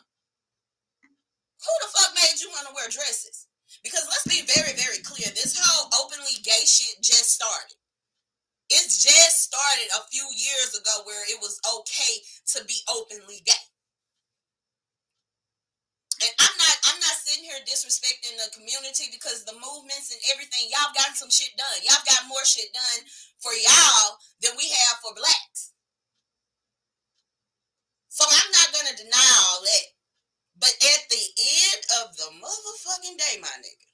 Who 1.04 1.74
the 1.84 1.92
fuck 1.92 2.12
made 2.16 2.40
you 2.40 2.52
want 2.56 2.68
to 2.68 2.76
wear 2.76 2.88
dresses? 2.88 3.48
Because 3.84 4.08
let's 4.08 4.28
be 4.28 4.48
very, 4.48 4.76
very 4.76 5.04
clear. 5.04 5.28
This 5.36 5.60
whole 5.60 5.92
openly 6.04 6.40
gay 6.44 6.64
shit 6.64 7.00
just 7.04 7.36
started. 7.36 7.79
It 8.70 8.86
just 8.86 9.50
started 9.50 9.90
a 9.98 10.06
few 10.14 10.26
years 10.38 10.78
ago 10.78 11.02
where 11.06 11.26
it 11.26 11.42
was 11.42 11.58
okay 11.66 12.22
to 12.54 12.64
be 12.66 12.78
openly 12.86 13.42
gay. 13.42 13.66
And 16.22 16.34
I'm 16.38 16.56
not 16.60 16.76
I'm 16.92 17.00
not 17.00 17.18
sitting 17.24 17.48
here 17.48 17.58
disrespecting 17.64 18.36
the 18.38 18.52
community 18.54 19.08
because 19.10 19.48
the 19.48 19.56
movements 19.56 20.12
and 20.12 20.22
everything, 20.36 20.68
y'all 20.70 20.94
got 20.94 21.16
some 21.16 21.32
shit 21.32 21.56
done. 21.56 21.80
Y'all 21.82 22.04
got 22.06 22.28
more 22.28 22.44
shit 22.44 22.70
done 22.76 23.02
for 23.40 23.56
y'all 23.56 24.20
than 24.44 24.54
we 24.60 24.68
have 24.68 25.00
for 25.00 25.16
blacks. 25.16 25.74
So 28.12 28.28
I'm 28.28 28.52
not 28.52 28.70
gonna 28.76 29.00
deny 29.00 29.32
all 29.48 29.64
that. 29.64 29.86
But 30.60 30.76
at 30.76 31.02
the 31.08 31.24
end 31.40 31.82
of 32.04 32.18
the 32.20 32.30
motherfucking 32.36 33.16
day, 33.16 33.40
my 33.40 33.56
nigga. 33.64 33.88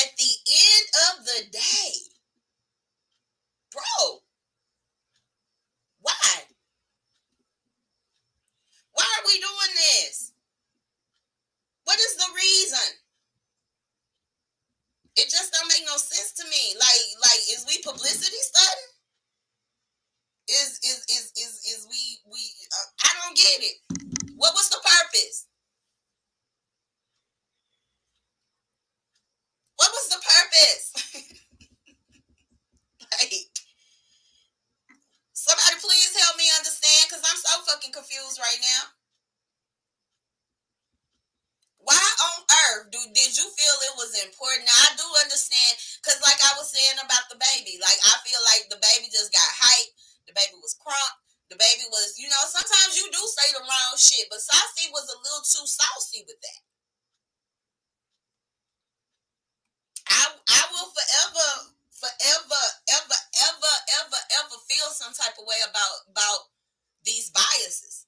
At 0.00 0.16
the 0.16 0.32
end 0.48 0.86
of 1.12 1.14
the 1.28 1.40
day, 1.52 1.92
bro, 3.72 4.20
why? 6.00 6.12
Why 8.92 9.04
are 9.04 9.26
we 9.26 9.38
doing 9.38 9.74
this? 9.74 10.32
What 11.84 11.98
is 11.98 12.16
the 12.16 12.26
reason? 12.34 12.98
It 15.16 15.30
just 15.30 15.52
don't 15.52 15.68
make 15.68 15.84
no 15.86 15.96
sense 15.96 16.32
to 16.36 16.44
me. 16.44 16.74
Like, 16.78 17.04
like, 17.24 17.40
is 17.52 17.64
we 17.66 17.78
publicity 17.82 18.36
out 65.96 66.10
about 66.12 66.40
these 67.04 67.30
biases. 67.30 68.06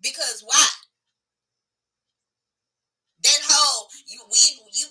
Because 0.00 0.42
why? 0.44 0.66
That 3.22 3.40
whole 3.44 3.90
you 4.08 4.20
we 4.32 4.40
you 4.72 4.88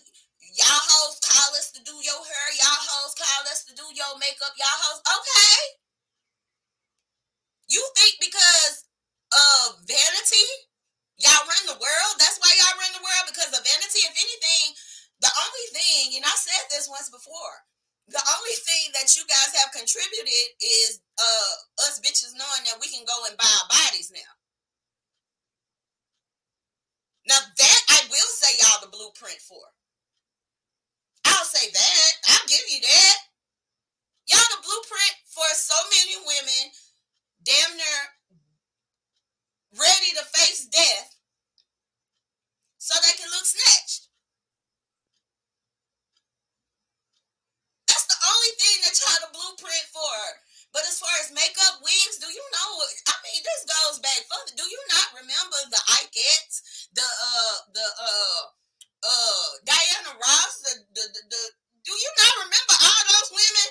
y'all 0.54 0.86
hoes 0.86 1.18
call 1.26 1.50
us 1.58 1.72
to 1.74 1.82
do 1.82 1.98
your 1.98 2.22
hair, 2.22 2.48
y'all 2.62 2.84
hoes 2.86 3.16
call 3.18 3.42
us 3.50 3.66
to 3.66 3.74
do 3.74 3.86
your 3.96 4.14
makeup, 4.22 4.54
y'all 4.54 4.80
hoes 4.86 5.02
okay. 5.02 5.58
You 7.70 7.82
think 7.98 8.18
because 8.22 8.86
of 9.34 9.82
vanity, 9.86 10.48
y'all 11.18 11.46
run 11.46 11.66
the 11.70 11.78
world? 11.82 12.14
That's 12.18 12.38
why 12.42 12.54
y'all 12.58 12.78
run 12.82 12.94
the 12.98 13.06
world 13.06 13.26
because 13.30 13.50
of 13.54 13.66
vanity. 13.66 14.06
If 14.06 14.14
anything, 14.14 14.78
the 15.22 15.30
only 15.34 15.68
thing, 15.74 16.18
and 16.18 16.26
I 16.26 16.34
said 16.38 16.70
this 16.70 16.90
once 16.90 17.10
before, 17.10 17.66
the 18.10 18.26
only 18.26 18.58
thing 18.66 18.90
that 18.98 19.14
you 19.14 19.24
guys 19.30 19.54
have 19.54 19.72
contributed 19.72 20.46
is 20.62 21.00
uh 21.18 21.54
us 21.86 22.02
bitches 22.02 22.34
knowing 22.34 22.64
that 22.66 22.82
we 22.82 22.90
can 22.90 23.06
go 23.06 23.18
and 23.30 23.38
buy 23.38 23.46
our 23.46 23.70
bodies 23.70 24.10
now. 24.10 24.34
Now 27.30 27.38
that 27.38 27.82
I 27.94 28.00
will 28.10 28.32
say 28.34 28.58
y'all 28.58 28.82
the 28.82 28.90
blueprint 28.90 29.38
for. 29.46 29.62
I'll 31.26 31.46
say 31.46 31.70
that. 31.70 32.12
I'll 32.34 32.50
give 32.50 32.66
you 32.74 32.82
that. 32.82 33.18
Y'all 34.30 34.52
the 34.58 34.66
blueprint 34.66 35.16
for 35.30 35.46
so 35.54 35.78
many 35.94 36.18
women 36.26 36.74
damn 37.46 37.78
near 37.78 38.02
ready 39.78 40.10
to 40.18 40.24
face 40.34 40.66
death 40.66 41.18
so 42.78 42.98
they 43.06 43.14
can 43.18 43.30
look 43.30 43.46
snatched. 43.46 44.10
That's 47.86 48.06
the 48.10 48.18
only 48.22 48.54
thing 48.58 48.78
that 48.86 48.98
y'all 48.98 49.22
the 49.30 49.34
blueprint 49.38 49.86
for. 49.94 50.18
But 50.74 50.86
as 50.86 50.98
far 50.98 51.14
wigs, 51.90 52.22
do 52.22 52.30
you 52.30 52.46
know? 52.54 52.70
I 53.10 53.16
mean, 53.26 53.42
this 53.42 53.66
goes 53.66 53.98
back. 54.00 54.22
Do 54.54 54.66
you 54.70 54.82
not 54.94 55.10
remember 55.18 55.60
the 55.74 55.82
Ikettes, 56.06 56.88
the 56.94 57.02
uh, 57.06 57.58
the 57.74 57.88
uh, 57.98 58.42
uh, 59.02 59.50
Diana 59.66 60.14
Ross, 60.14 60.54
the 60.62 60.74
the, 60.94 61.04
the, 61.10 61.22
the 61.34 61.42
do 61.82 61.94
you 61.98 62.12
not 62.22 62.34
remember 62.46 62.76
all 62.78 63.04
those 63.10 63.32
women? 63.34 63.70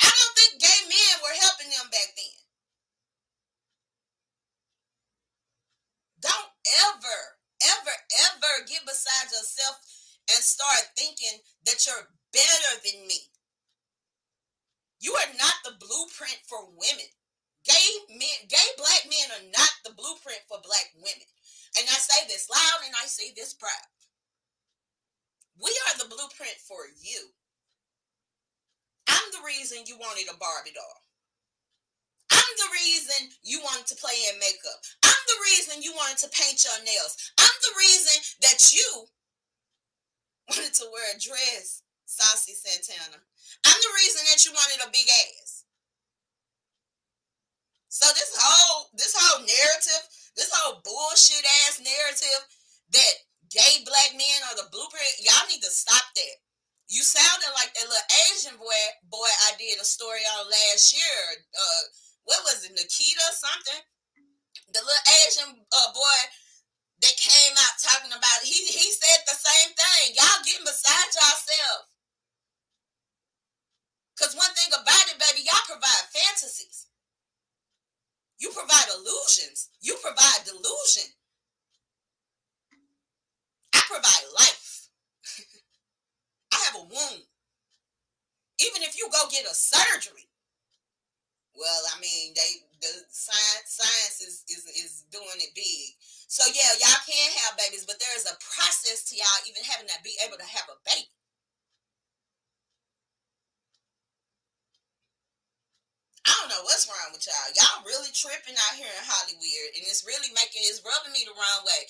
I 0.00 0.08
don't 0.08 0.36
think 0.40 0.52
gay 0.62 0.80
men 0.88 1.14
were 1.20 1.36
helping 1.44 1.68
them 1.68 1.88
back 1.92 2.08
then. 2.16 2.36
Don't 6.24 6.52
ever, 6.88 7.20
ever, 7.76 7.96
ever 8.32 8.52
get 8.64 8.80
beside 8.88 9.28
yourself 9.28 9.76
and 10.32 10.40
start 10.40 10.96
thinking 10.96 11.36
that 11.68 11.84
you're 11.84 12.08
better 12.32 12.72
than 12.80 13.04
me. 13.06 13.33
You 15.04 15.12
are 15.12 15.36
not 15.36 15.60
the 15.68 15.76
blueprint 15.76 16.40
for 16.48 16.64
women. 16.80 17.12
Gay 17.68 17.88
men, 18.08 18.48
gay 18.48 18.68
black 18.80 19.04
men 19.04 19.28
are 19.36 19.46
not 19.52 19.72
the 19.84 19.92
blueprint 19.92 20.40
for 20.48 20.64
black 20.64 20.96
women. 20.96 21.28
And 21.76 21.84
I 21.84 21.98
say 22.00 22.24
this 22.24 22.48
loud 22.48 22.80
and 22.88 22.96
I 22.96 23.04
say 23.04 23.28
this 23.36 23.52
proud. 23.52 23.92
We 25.60 25.68
are 25.68 26.00
the 26.00 26.08
blueprint 26.08 26.56
for 26.64 26.88
you. 27.04 27.36
I'm 29.04 29.28
the 29.36 29.44
reason 29.44 29.84
you 29.84 30.00
wanted 30.00 30.32
a 30.32 30.40
Barbie 30.40 30.72
doll. 30.72 31.00
I'm 32.32 32.54
the 32.56 32.72
reason 32.72 33.28
you 33.44 33.60
wanted 33.60 33.84
to 33.92 34.00
play 34.00 34.16
in 34.32 34.40
makeup. 34.40 34.80
I'm 35.04 35.24
the 35.28 35.40
reason 35.52 35.84
you 35.84 35.92
wanted 35.92 36.16
to 36.24 36.32
paint 36.32 36.64
your 36.64 36.80
nails. 36.80 37.12
I'm 37.36 37.58
the 37.60 37.76
reason 37.76 38.16
that 38.40 38.72
you 38.72 38.88
wanted 40.48 40.72
to 40.80 40.88
wear 40.88 41.12
a 41.12 41.20
dress, 41.20 41.83
Saucy 42.06 42.54
Santana. 42.54 43.18
I'm 43.64 43.80
the 43.80 43.96
reason 44.00 44.22
that 44.28 44.44
you 44.44 44.52
wanted 44.52 44.84
a 44.84 44.92
big 44.92 45.08
ass. 45.08 45.64
So 47.94 48.10
this 48.10 48.34
whole 48.34 48.90
this 48.98 49.14
whole 49.14 49.46
narrative, 49.46 50.02
this 50.34 50.50
whole 50.50 50.82
bullshit 50.82 51.46
ass 51.62 51.78
narrative 51.78 52.42
that 52.90 53.14
gay 53.54 53.86
black 53.86 54.18
men 54.18 54.38
are 54.50 54.58
the 54.58 54.66
blueprint, 54.74 55.22
y'all 55.22 55.46
need 55.46 55.62
to 55.62 55.70
stop 55.70 56.02
that. 56.02 56.36
You 56.90 57.06
sounded 57.06 57.54
like 57.54 57.70
that 57.78 57.86
little 57.86 58.10
Asian 58.34 58.58
boy 58.58 58.82
boy 59.06 59.30
I 59.46 59.54
did 59.62 59.78
a 59.78 59.86
story 59.86 60.26
on 60.36 60.50
last 60.50 60.90
year. 60.90 61.18
Uh, 61.54 61.82
what 62.26 62.42
was 62.50 62.66
it, 62.66 62.74
Nikita 62.74 63.22
or 63.30 63.36
something? 63.38 63.82
The 64.74 64.82
little 64.82 65.06
Asian 65.22 65.50
uh, 65.54 65.90
boy 65.94 66.20
that 66.98 67.14
came 67.14 67.54
out 67.62 67.78
talking 67.78 68.10
about 68.10 68.42
it, 68.42 68.50
he 68.50 68.58
he 68.74 68.90
said 68.90 69.22
the 69.22 69.38
same 69.38 69.70
thing. 69.70 70.18
Y'all 70.18 70.42
getting 70.42 70.66
beside 70.66 71.14
yourself. 71.14 71.93
Cause 74.18 74.34
one 74.34 74.52
thing 74.54 74.70
about 74.70 75.10
it, 75.10 75.18
baby, 75.18 75.42
y'all 75.44 75.66
provide 75.66 76.06
fantasies. 76.14 76.86
You 78.38 78.50
provide 78.50 78.86
illusions. 78.94 79.70
You 79.80 79.96
provide 80.02 80.44
delusion. 80.44 81.10
I 83.74 83.80
provide 83.86 84.24
life. 84.38 84.88
I 86.52 86.58
have 86.70 86.76
a 86.82 86.86
womb. 86.86 87.22
Even 88.60 88.82
if 88.82 88.96
you 88.98 89.08
go 89.10 89.26
get 89.30 89.50
a 89.50 89.54
surgery, 89.54 90.30
well, 91.54 91.82
I 91.94 92.00
mean, 92.02 92.34
they 92.34 92.66
the 92.82 92.92
science 93.10 93.78
science 93.78 94.18
is 94.20 94.42
is, 94.50 94.66
is 94.74 94.92
doing 95.10 95.38
it 95.38 95.54
big. 95.54 95.94
So 96.26 96.42
yeah, 96.50 96.70
y'all 96.82 97.02
can 97.06 97.30
have 97.46 97.58
babies, 97.58 97.86
but 97.86 97.98
there 98.02 98.14
is 98.18 98.26
a 98.26 98.34
process 98.42 99.06
to 99.10 99.16
y'all 99.16 99.46
even 99.46 99.62
having 99.62 99.86
to 99.86 99.98
be 100.02 100.18
able 100.26 100.36
to 100.36 100.44
have 100.46 100.66
a 100.66 100.78
baby. 100.82 101.13
Don't 106.40 106.50
know 106.50 106.64
what's 106.64 106.88
wrong 106.88 107.12
with 107.12 107.26
y'all. 107.26 107.50
Y'all 107.54 107.86
really 107.86 108.10
tripping 108.14 108.56
out 108.56 108.74
here 108.78 108.88
in 108.88 109.04
Hollywood, 109.04 109.70
and 109.76 109.84
it's 109.84 110.06
really 110.08 110.30
making 110.34 110.64
it's 110.64 110.82
rubbing 110.82 111.12
me 111.14 111.26
the 111.26 111.36
wrong 111.36 111.62
way. 111.66 111.82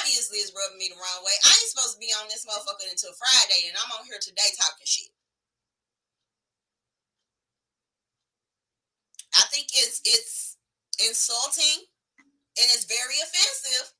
Obviously, 0.00 0.42
it's 0.42 0.52
rubbing 0.52 0.80
me 0.80 0.90
the 0.90 0.98
wrong 0.98 1.20
way. 1.22 1.36
I 1.46 1.52
ain't 1.54 1.70
supposed 1.70 1.96
to 1.96 2.02
be 2.02 2.12
on 2.18 2.28
this 2.28 2.44
motherfucker 2.44 2.88
until 2.90 3.14
Friday, 3.16 3.70
and 3.70 3.76
I'm 3.78 3.92
on 3.96 4.08
here 4.08 4.20
today 4.20 4.50
talking 4.56 4.88
shit. 4.88 5.12
I 9.36 9.46
think 9.48 9.70
it's 9.72 10.02
it's 10.04 10.58
insulting 10.98 11.86
and 12.58 12.68
it's 12.74 12.84
very 12.84 13.16
offensive 13.22 13.94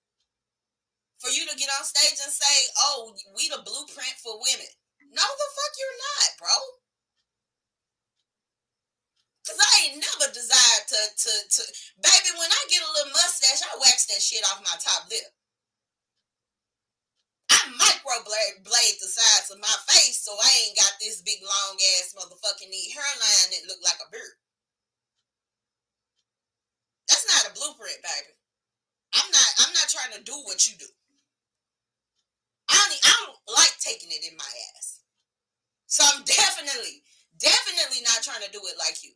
for 1.23 1.31
you 1.31 1.47
to 1.47 1.55
get 1.57 1.71
on 1.79 1.85
stage 1.87 2.19
and 2.19 2.33
say, 2.33 2.57
"Oh, 2.91 3.15
we 3.37 3.49
the 3.49 3.63
blueprint 3.63 4.19
for 4.19 4.41
women." 4.43 4.73
No, 5.13 5.23
the 5.23 5.49
fuck 5.55 5.73
you're 5.79 6.01
not, 6.01 6.29
bro. 6.39 6.57
Cause 9.47 9.59
I 9.59 9.73
ain't 9.83 9.99
never 9.99 10.33
desired 10.33 10.80
to 10.91 11.01
to 11.15 11.33
to 11.47 11.63
baby. 12.03 12.31
When 12.35 12.51
I 12.51 12.63
get 12.67 12.83
a 12.83 12.91
little 12.91 13.15
mustache, 13.15 13.63
I 13.63 13.79
wax 13.79 14.11
that 14.11 14.19
shit 14.19 14.43
off 14.51 14.59
my 14.67 14.75
top 14.83 15.07
lip. 15.07 15.31
I 17.51 17.59
microblade 17.79 18.67
blade 18.67 18.99
the 18.99 19.11
sides 19.11 19.51
of 19.55 19.63
my 19.63 19.77
face 19.91 20.23
so 20.23 20.35
I 20.35 20.51
ain't 20.67 20.79
got 20.79 20.99
this 20.99 21.23
big 21.23 21.39
long 21.43 21.75
ass 21.99 22.15
motherfucking 22.19 22.71
knee 22.71 22.91
hairline 22.91 23.49
that 23.55 23.69
look 23.71 23.83
like 23.87 23.99
a 24.03 24.11
beard. 24.11 24.39
That's 27.07 27.27
not 27.27 27.51
a 27.51 27.57
blueprint, 27.59 28.03
baby. 28.03 28.35
I'm 29.15 29.31
not. 29.31 29.51
I'm 29.67 29.75
not 29.75 29.91
trying 29.91 30.15
to 30.19 30.23
do 30.23 30.35
what 30.47 30.67
you 30.67 30.75
do. 30.79 30.91
I 32.71 32.79
don't. 32.79 33.03
I 33.03 33.15
don't 33.27 33.43
like 33.55 33.75
taking 33.79 34.11
it 34.11 34.27
in 34.27 34.39
my 34.39 34.53
ass. 34.75 35.03
So 35.91 36.07
I'm 36.07 36.23
definitely, 36.23 37.03
definitely 37.39 38.07
not 38.07 38.23
trying 38.23 38.47
to 38.47 38.53
do 38.55 38.63
it 38.63 38.79
like 38.79 39.03
you. 39.03 39.11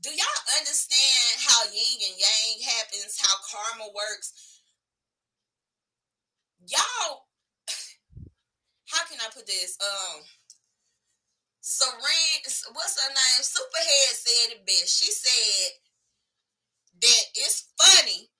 Do 0.00 0.08
y'all 0.08 0.44
understand 0.58 1.44
how 1.44 1.68
yin 1.68 2.00
and 2.08 2.16
yang 2.16 2.56
happens? 2.64 3.20
How 3.20 3.36
karma 3.44 3.92
works? 3.92 4.32
Y'all, 6.66 7.28
how 8.88 9.04
can 9.04 9.20
I 9.20 9.28
put 9.32 9.46
this? 9.46 9.76
Um, 9.80 10.24
Serene, 11.60 12.40
what's 12.72 12.96
her 12.96 13.12
name? 13.12 13.44
Superhead 13.44 14.12
said 14.16 14.56
it 14.56 14.66
best. 14.66 14.88
She 14.88 15.12
said 15.12 15.70
that 17.02 17.24
it's 17.34 17.68
funny 17.76 18.30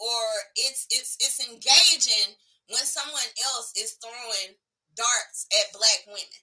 or 0.00 0.22
it's 0.56 0.86
it's 0.90 1.16
it's 1.20 1.38
engaging 1.38 2.34
when 2.68 2.82
someone 2.82 3.30
else 3.54 3.72
is 3.78 3.96
throwing 4.02 4.56
darts 4.96 5.46
at 5.54 5.72
black 5.72 6.02
women. 6.08 6.42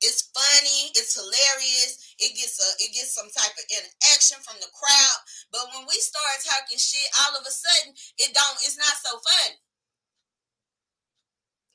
It's 0.00 0.32
funny, 0.32 0.92
it's 0.96 1.16
hilarious, 1.16 2.16
it 2.18 2.32
gets 2.36 2.56
a 2.60 2.68
it 2.84 2.92
gets 2.96 3.14
some 3.14 3.28
type 3.28 3.52
of 3.56 3.66
interaction 3.68 4.40
from 4.40 4.56
the 4.60 4.72
crowd. 4.72 5.20
But 5.52 5.68
when 5.76 5.84
we 5.88 5.96
start 6.00 6.40
talking 6.44 6.80
shit, 6.80 7.08
all 7.24 7.36
of 7.36 7.44
a 7.44 7.52
sudden 7.52 7.92
it 8.18 8.32
don't 8.32 8.58
it's 8.64 8.80
not 8.80 8.96
so 9.00 9.20
funny. 9.20 9.60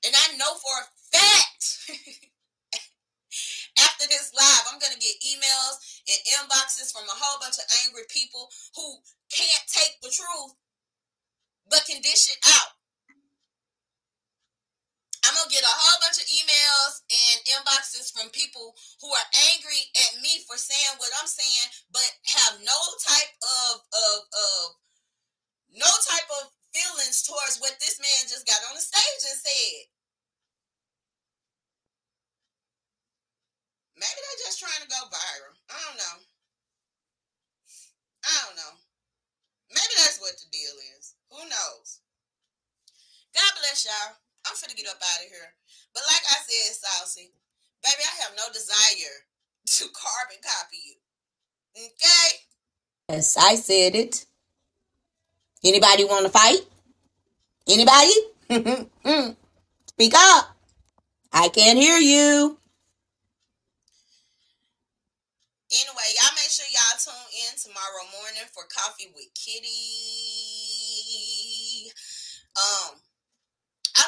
And 0.05 0.13
I 0.13 0.37
know 0.37 0.53
for 0.57 0.75
a 0.77 0.87
fact 1.13 1.61
after 3.85 4.05
this 4.09 4.33
live, 4.33 4.65
I'm 4.69 4.81
gonna 4.81 5.01
get 5.01 5.21
emails 5.25 5.81
and 6.09 6.21
inboxes 6.37 6.93
from 6.93 7.09
a 7.09 7.17
whole 7.17 7.41
bunch 7.41 7.57
of 7.57 7.65
angry 7.85 8.05
people 8.09 8.49
who 8.75 9.01
can't 9.33 9.65
take 9.69 9.97
the 10.01 10.13
truth 10.13 10.53
but 11.69 11.85
can 11.85 12.01
dish 12.01 12.29
it 12.29 12.37
out. 12.45 12.74
I'm 15.25 15.33
gonna 15.33 15.49
get 15.49 15.65
a 15.65 15.73
whole 15.81 15.99
bunch 16.05 16.21
of 16.21 16.29
emails 16.29 17.01
and 17.09 17.37
inboxes 17.57 18.13
from 18.13 18.29
people 18.29 18.77
who 19.01 19.09
are 19.09 19.27
angry 19.49 19.81
at 20.05 20.21
me 20.21 20.45
for 20.45 20.53
saying 20.53 21.01
what 21.01 21.09
I'm 21.17 21.25
saying, 21.25 21.67
but 21.89 22.05
have 22.37 22.61
no 22.61 22.79
type 23.01 23.33
of 23.41 23.73
of 23.89 24.17
of 24.29 24.63
no 25.73 25.89
type 25.89 26.29
of 26.41 26.53
feelings 26.69 27.25
towards 27.25 27.57
what 27.57 27.73
this 27.81 27.97
man 27.97 28.29
just 28.29 28.45
got 28.45 28.61
on 28.69 28.77
the 28.77 28.85
stage 28.85 29.23
and 29.25 29.39
said. 29.41 29.81
Maybe 33.97 34.19
they're 34.21 34.45
just 34.45 34.59
trying 34.59 34.83
to 34.83 34.91
go 34.91 35.01
viral. 35.09 35.55
I 35.71 35.77
don't 35.89 35.97
know. 35.97 36.17
I 38.27 38.33
don't 38.45 38.57
know. 38.59 38.73
Maybe 39.71 39.95
that's 39.97 40.19
what 40.19 40.35
the 40.37 40.51
deal 40.51 40.75
is. 40.99 41.15
Who 41.31 41.41
knows? 41.47 42.03
God 43.33 43.51
bless 43.57 43.87
y'all. 43.87 44.19
I'm 44.47 44.55
finna 44.55 44.75
get 44.77 44.87
up 44.87 45.01
out 45.01 45.23
of 45.23 45.29
here. 45.29 45.53
But 45.93 46.03
like 46.07 46.23
I 46.29 46.37
said, 46.45 46.75
Saucy, 46.75 47.31
baby, 47.83 48.03
I 48.03 48.23
have 48.23 48.33
no 48.37 48.43
desire 48.53 49.25
to 49.65 49.83
carbon 49.93 50.37
copy 50.43 50.77
you. 50.85 50.95
Okay? 51.77 52.29
Yes, 53.09 53.37
I 53.37 53.55
said 53.55 53.95
it. 53.95 54.25
Anybody 55.63 56.03
want 56.05 56.25
to 56.25 56.31
fight? 56.31 56.59
Anybody? 57.67 58.13
Speak 59.87 60.13
up. 60.15 60.55
I 61.33 61.49
can't 61.49 61.79
hear 61.79 61.97
you. 61.97 62.57
Anyway, 65.71 66.09
y'all 66.21 66.31
make 66.35 66.49
sure 66.49 66.65
y'all 66.71 66.97
tune 66.97 67.13
in 67.49 67.57
tomorrow 67.59 68.05
morning 68.21 68.47
for 68.53 68.63
Coffee 68.69 69.11
with 69.13 69.33
Kitty. 69.33 69.67
Um, 72.55 73.01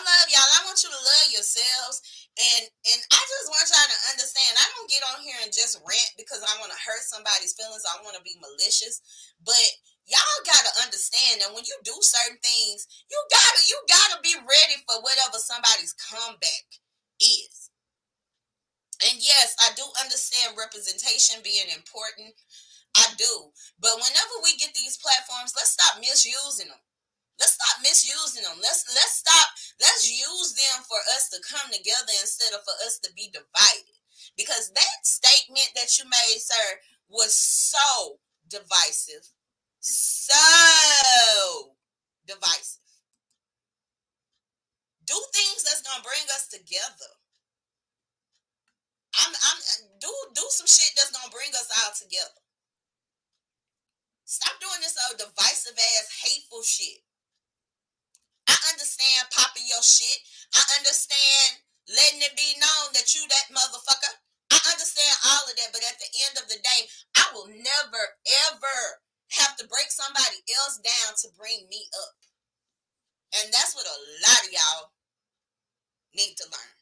love 0.02 0.28
y'all. 0.30 0.54
I 0.58 0.66
want 0.66 0.82
you 0.82 0.90
to 0.92 1.02
love 1.02 1.28
yourselves. 1.34 2.02
And 2.38 2.64
and 2.70 3.02
I 3.10 3.22
just 3.22 3.50
want 3.50 3.66
y'all 3.70 3.90
to 3.90 4.00
understand. 4.14 4.54
I 4.62 4.68
don't 4.78 4.92
get 4.92 5.08
on 5.10 5.20
here 5.26 5.40
and 5.42 5.50
just 5.50 5.82
rant 5.82 6.14
because 6.20 6.46
I 6.46 6.54
want 6.62 6.70
to 6.70 6.80
hurt 6.86 7.06
somebody's 7.06 7.58
feelings. 7.58 7.86
I 7.88 8.02
want 8.06 8.18
to 8.18 8.26
be 8.26 8.38
malicious. 8.38 9.02
But 9.42 9.66
y'all 10.06 10.42
gotta 10.46 10.74
understand 10.86 11.42
that 11.42 11.52
when 11.52 11.66
you 11.66 11.76
do 11.82 11.96
certain 12.00 12.40
things, 12.40 12.86
you 13.10 13.18
gotta 13.34 13.62
you 13.66 13.78
gotta 13.90 14.18
be 14.22 14.36
ready 14.38 14.78
for 14.86 15.02
whatever 15.02 15.42
somebody's 15.42 15.98
comeback 15.98 16.68
is. 17.20 17.68
And 19.06 19.22
yes, 19.22 19.54
I 19.62 19.74
do 19.78 19.86
understand 20.02 20.58
representation 20.58 21.42
being 21.46 21.70
important. 21.70 22.34
I 22.98 23.14
do. 23.18 23.54
But 23.78 23.94
whenever 23.94 24.42
we 24.42 24.58
get 24.58 24.74
these 24.74 24.98
platforms, 24.98 25.54
let's 25.54 25.78
stop 25.78 26.02
misusing 26.02 26.70
them. 26.74 26.82
Let's 27.40 27.54
stop 27.54 27.78
misusing 27.82 28.44
them. 28.44 28.58
Let's 28.62 28.86
let's 28.94 29.22
stop. 29.22 29.48
Let's 29.80 30.10
use 30.10 30.58
them 30.58 30.84
for 30.90 30.98
us 31.14 31.30
to 31.30 31.38
come 31.46 31.70
together 31.70 32.14
instead 32.22 32.54
of 32.54 32.66
for 32.66 32.74
us 32.86 32.98
to 33.06 33.10
be 33.14 33.30
divided. 33.30 33.98
Because 34.36 34.74
that 34.74 34.98
statement 35.04 35.70
that 35.76 35.98
you 35.98 36.06
made, 36.06 36.42
sir, 36.42 36.68
was 37.10 37.34
so 37.36 38.18
divisive. 38.50 39.30
So 39.80 41.78
divisive. 42.26 42.84
Do 45.06 45.16
things 45.34 45.64
that's 45.64 45.82
gonna 45.86 46.04
bring 46.04 46.26
us 46.36 46.50
together. 46.50 47.12
I'm, 49.24 49.34
I'm 49.34 49.60
do 50.02 50.12
do 50.36 50.46
some 50.50 50.68
shit 50.68 50.92
that's 50.98 51.14
gonna 51.14 51.32
bring 51.32 51.50
us 51.54 51.70
all 51.86 51.94
together. 51.96 52.42
Stop 54.26 54.60
doing 54.60 54.82
this 54.82 54.98
old 55.08 55.18
divisive 55.18 55.78
ass 55.80 56.20
hateful 56.26 56.62
shit. 56.62 57.07
I 58.48 58.56
understand 58.72 59.32
popping 59.32 59.68
your 59.68 59.84
shit. 59.84 60.20
I 60.56 60.64
understand 60.80 61.64
letting 61.88 62.24
it 62.24 62.36
be 62.36 62.60
known 62.60 62.96
that 62.96 63.12
you 63.16 63.24
that 63.28 63.52
motherfucker. 63.52 64.16
I 64.52 64.60
understand 64.72 65.16
all 65.28 65.44
of 65.44 65.56
that, 65.56 65.72
but 65.76 65.84
at 65.84 66.00
the 66.00 66.12
end 66.28 66.36
of 66.40 66.48
the 66.48 66.60
day, 66.60 66.82
I 67.20 67.26
will 67.36 67.52
never 67.52 68.04
ever 68.52 68.80
have 69.36 69.60
to 69.60 69.68
break 69.68 69.92
somebody 69.92 70.40
else 70.64 70.80
down 70.80 71.12
to 71.24 71.28
bring 71.36 71.68
me 71.68 71.88
up. 71.92 72.16
And 73.36 73.52
that's 73.52 73.76
what 73.76 73.88
a 73.88 73.98
lot 74.24 74.42
of 74.48 74.52
y'all 74.56 74.96
need 76.16 76.40
to 76.40 76.48
learn. 76.48 76.74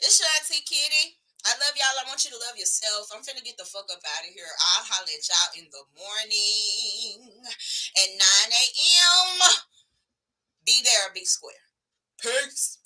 It's 0.00 0.22
auntie 0.22 0.64
Kitty. 0.64 1.18
I 1.46 1.54
love 1.60 1.76
y'all. 1.76 2.00
I 2.02 2.08
want 2.08 2.24
you 2.24 2.30
to 2.34 2.44
love 2.48 2.58
yourself. 2.58 3.10
I'm 3.14 3.22
finna 3.22 3.44
get 3.44 3.58
the 3.58 3.68
fuck 3.68 3.86
up 3.92 4.02
out 4.02 4.26
of 4.26 4.32
here. 4.34 4.48
I'll 4.48 4.86
holler 4.86 5.12
at 5.12 5.28
y'all 5.28 5.54
in 5.58 5.66
the 5.70 5.84
morning 5.94 7.44
at 7.94 8.10
9 8.16 8.18
a.m. 8.18 9.67
Be 10.68 10.82
there, 10.84 11.14
be 11.14 11.24
square. 11.24 11.54
Peace. 12.20 12.76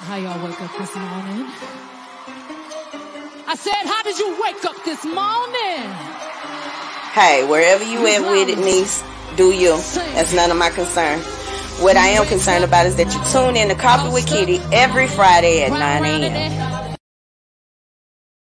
How 0.00 0.16
y'all 0.16 0.44
wake 0.44 0.60
up 0.60 0.76
this 0.76 0.92
morning? 0.96 1.46
I 3.46 3.54
said, 3.54 3.86
how 3.86 4.02
did 4.02 4.18
you 4.18 4.36
wake 4.42 4.64
up 4.64 4.84
this 4.84 5.04
morning? 5.04 5.94
Hey, 7.12 7.46
wherever 7.48 7.84
you 7.84 8.04
at 8.08 8.22
with 8.22 8.48
it, 8.48 8.58
niece, 8.58 9.04
do 9.36 9.52
you. 9.52 9.76
That's 10.16 10.34
none 10.34 10.50
of 10.50 10.56
my 10.56 10.70
concern. 10.70 11.20
What 11.80 11.96
I 11.96 12.08
am 12.08 12.26
concerned 12.26 12.64
about 12.64 12.86
is 12.86 12.96
that 12.96 13.14
you 13.14 13.22
tune 13.30 13.54
in 13.54 13.68
to 13.68 13.76
Coffee 13.76 14.12
with 14.12 14.26
Kitty 14.26 14.58
every 14.72 15.06
Friday 15.06 15.62
at 15.62 15.70
9 15.70 16.04
a.m. 16.24 16.77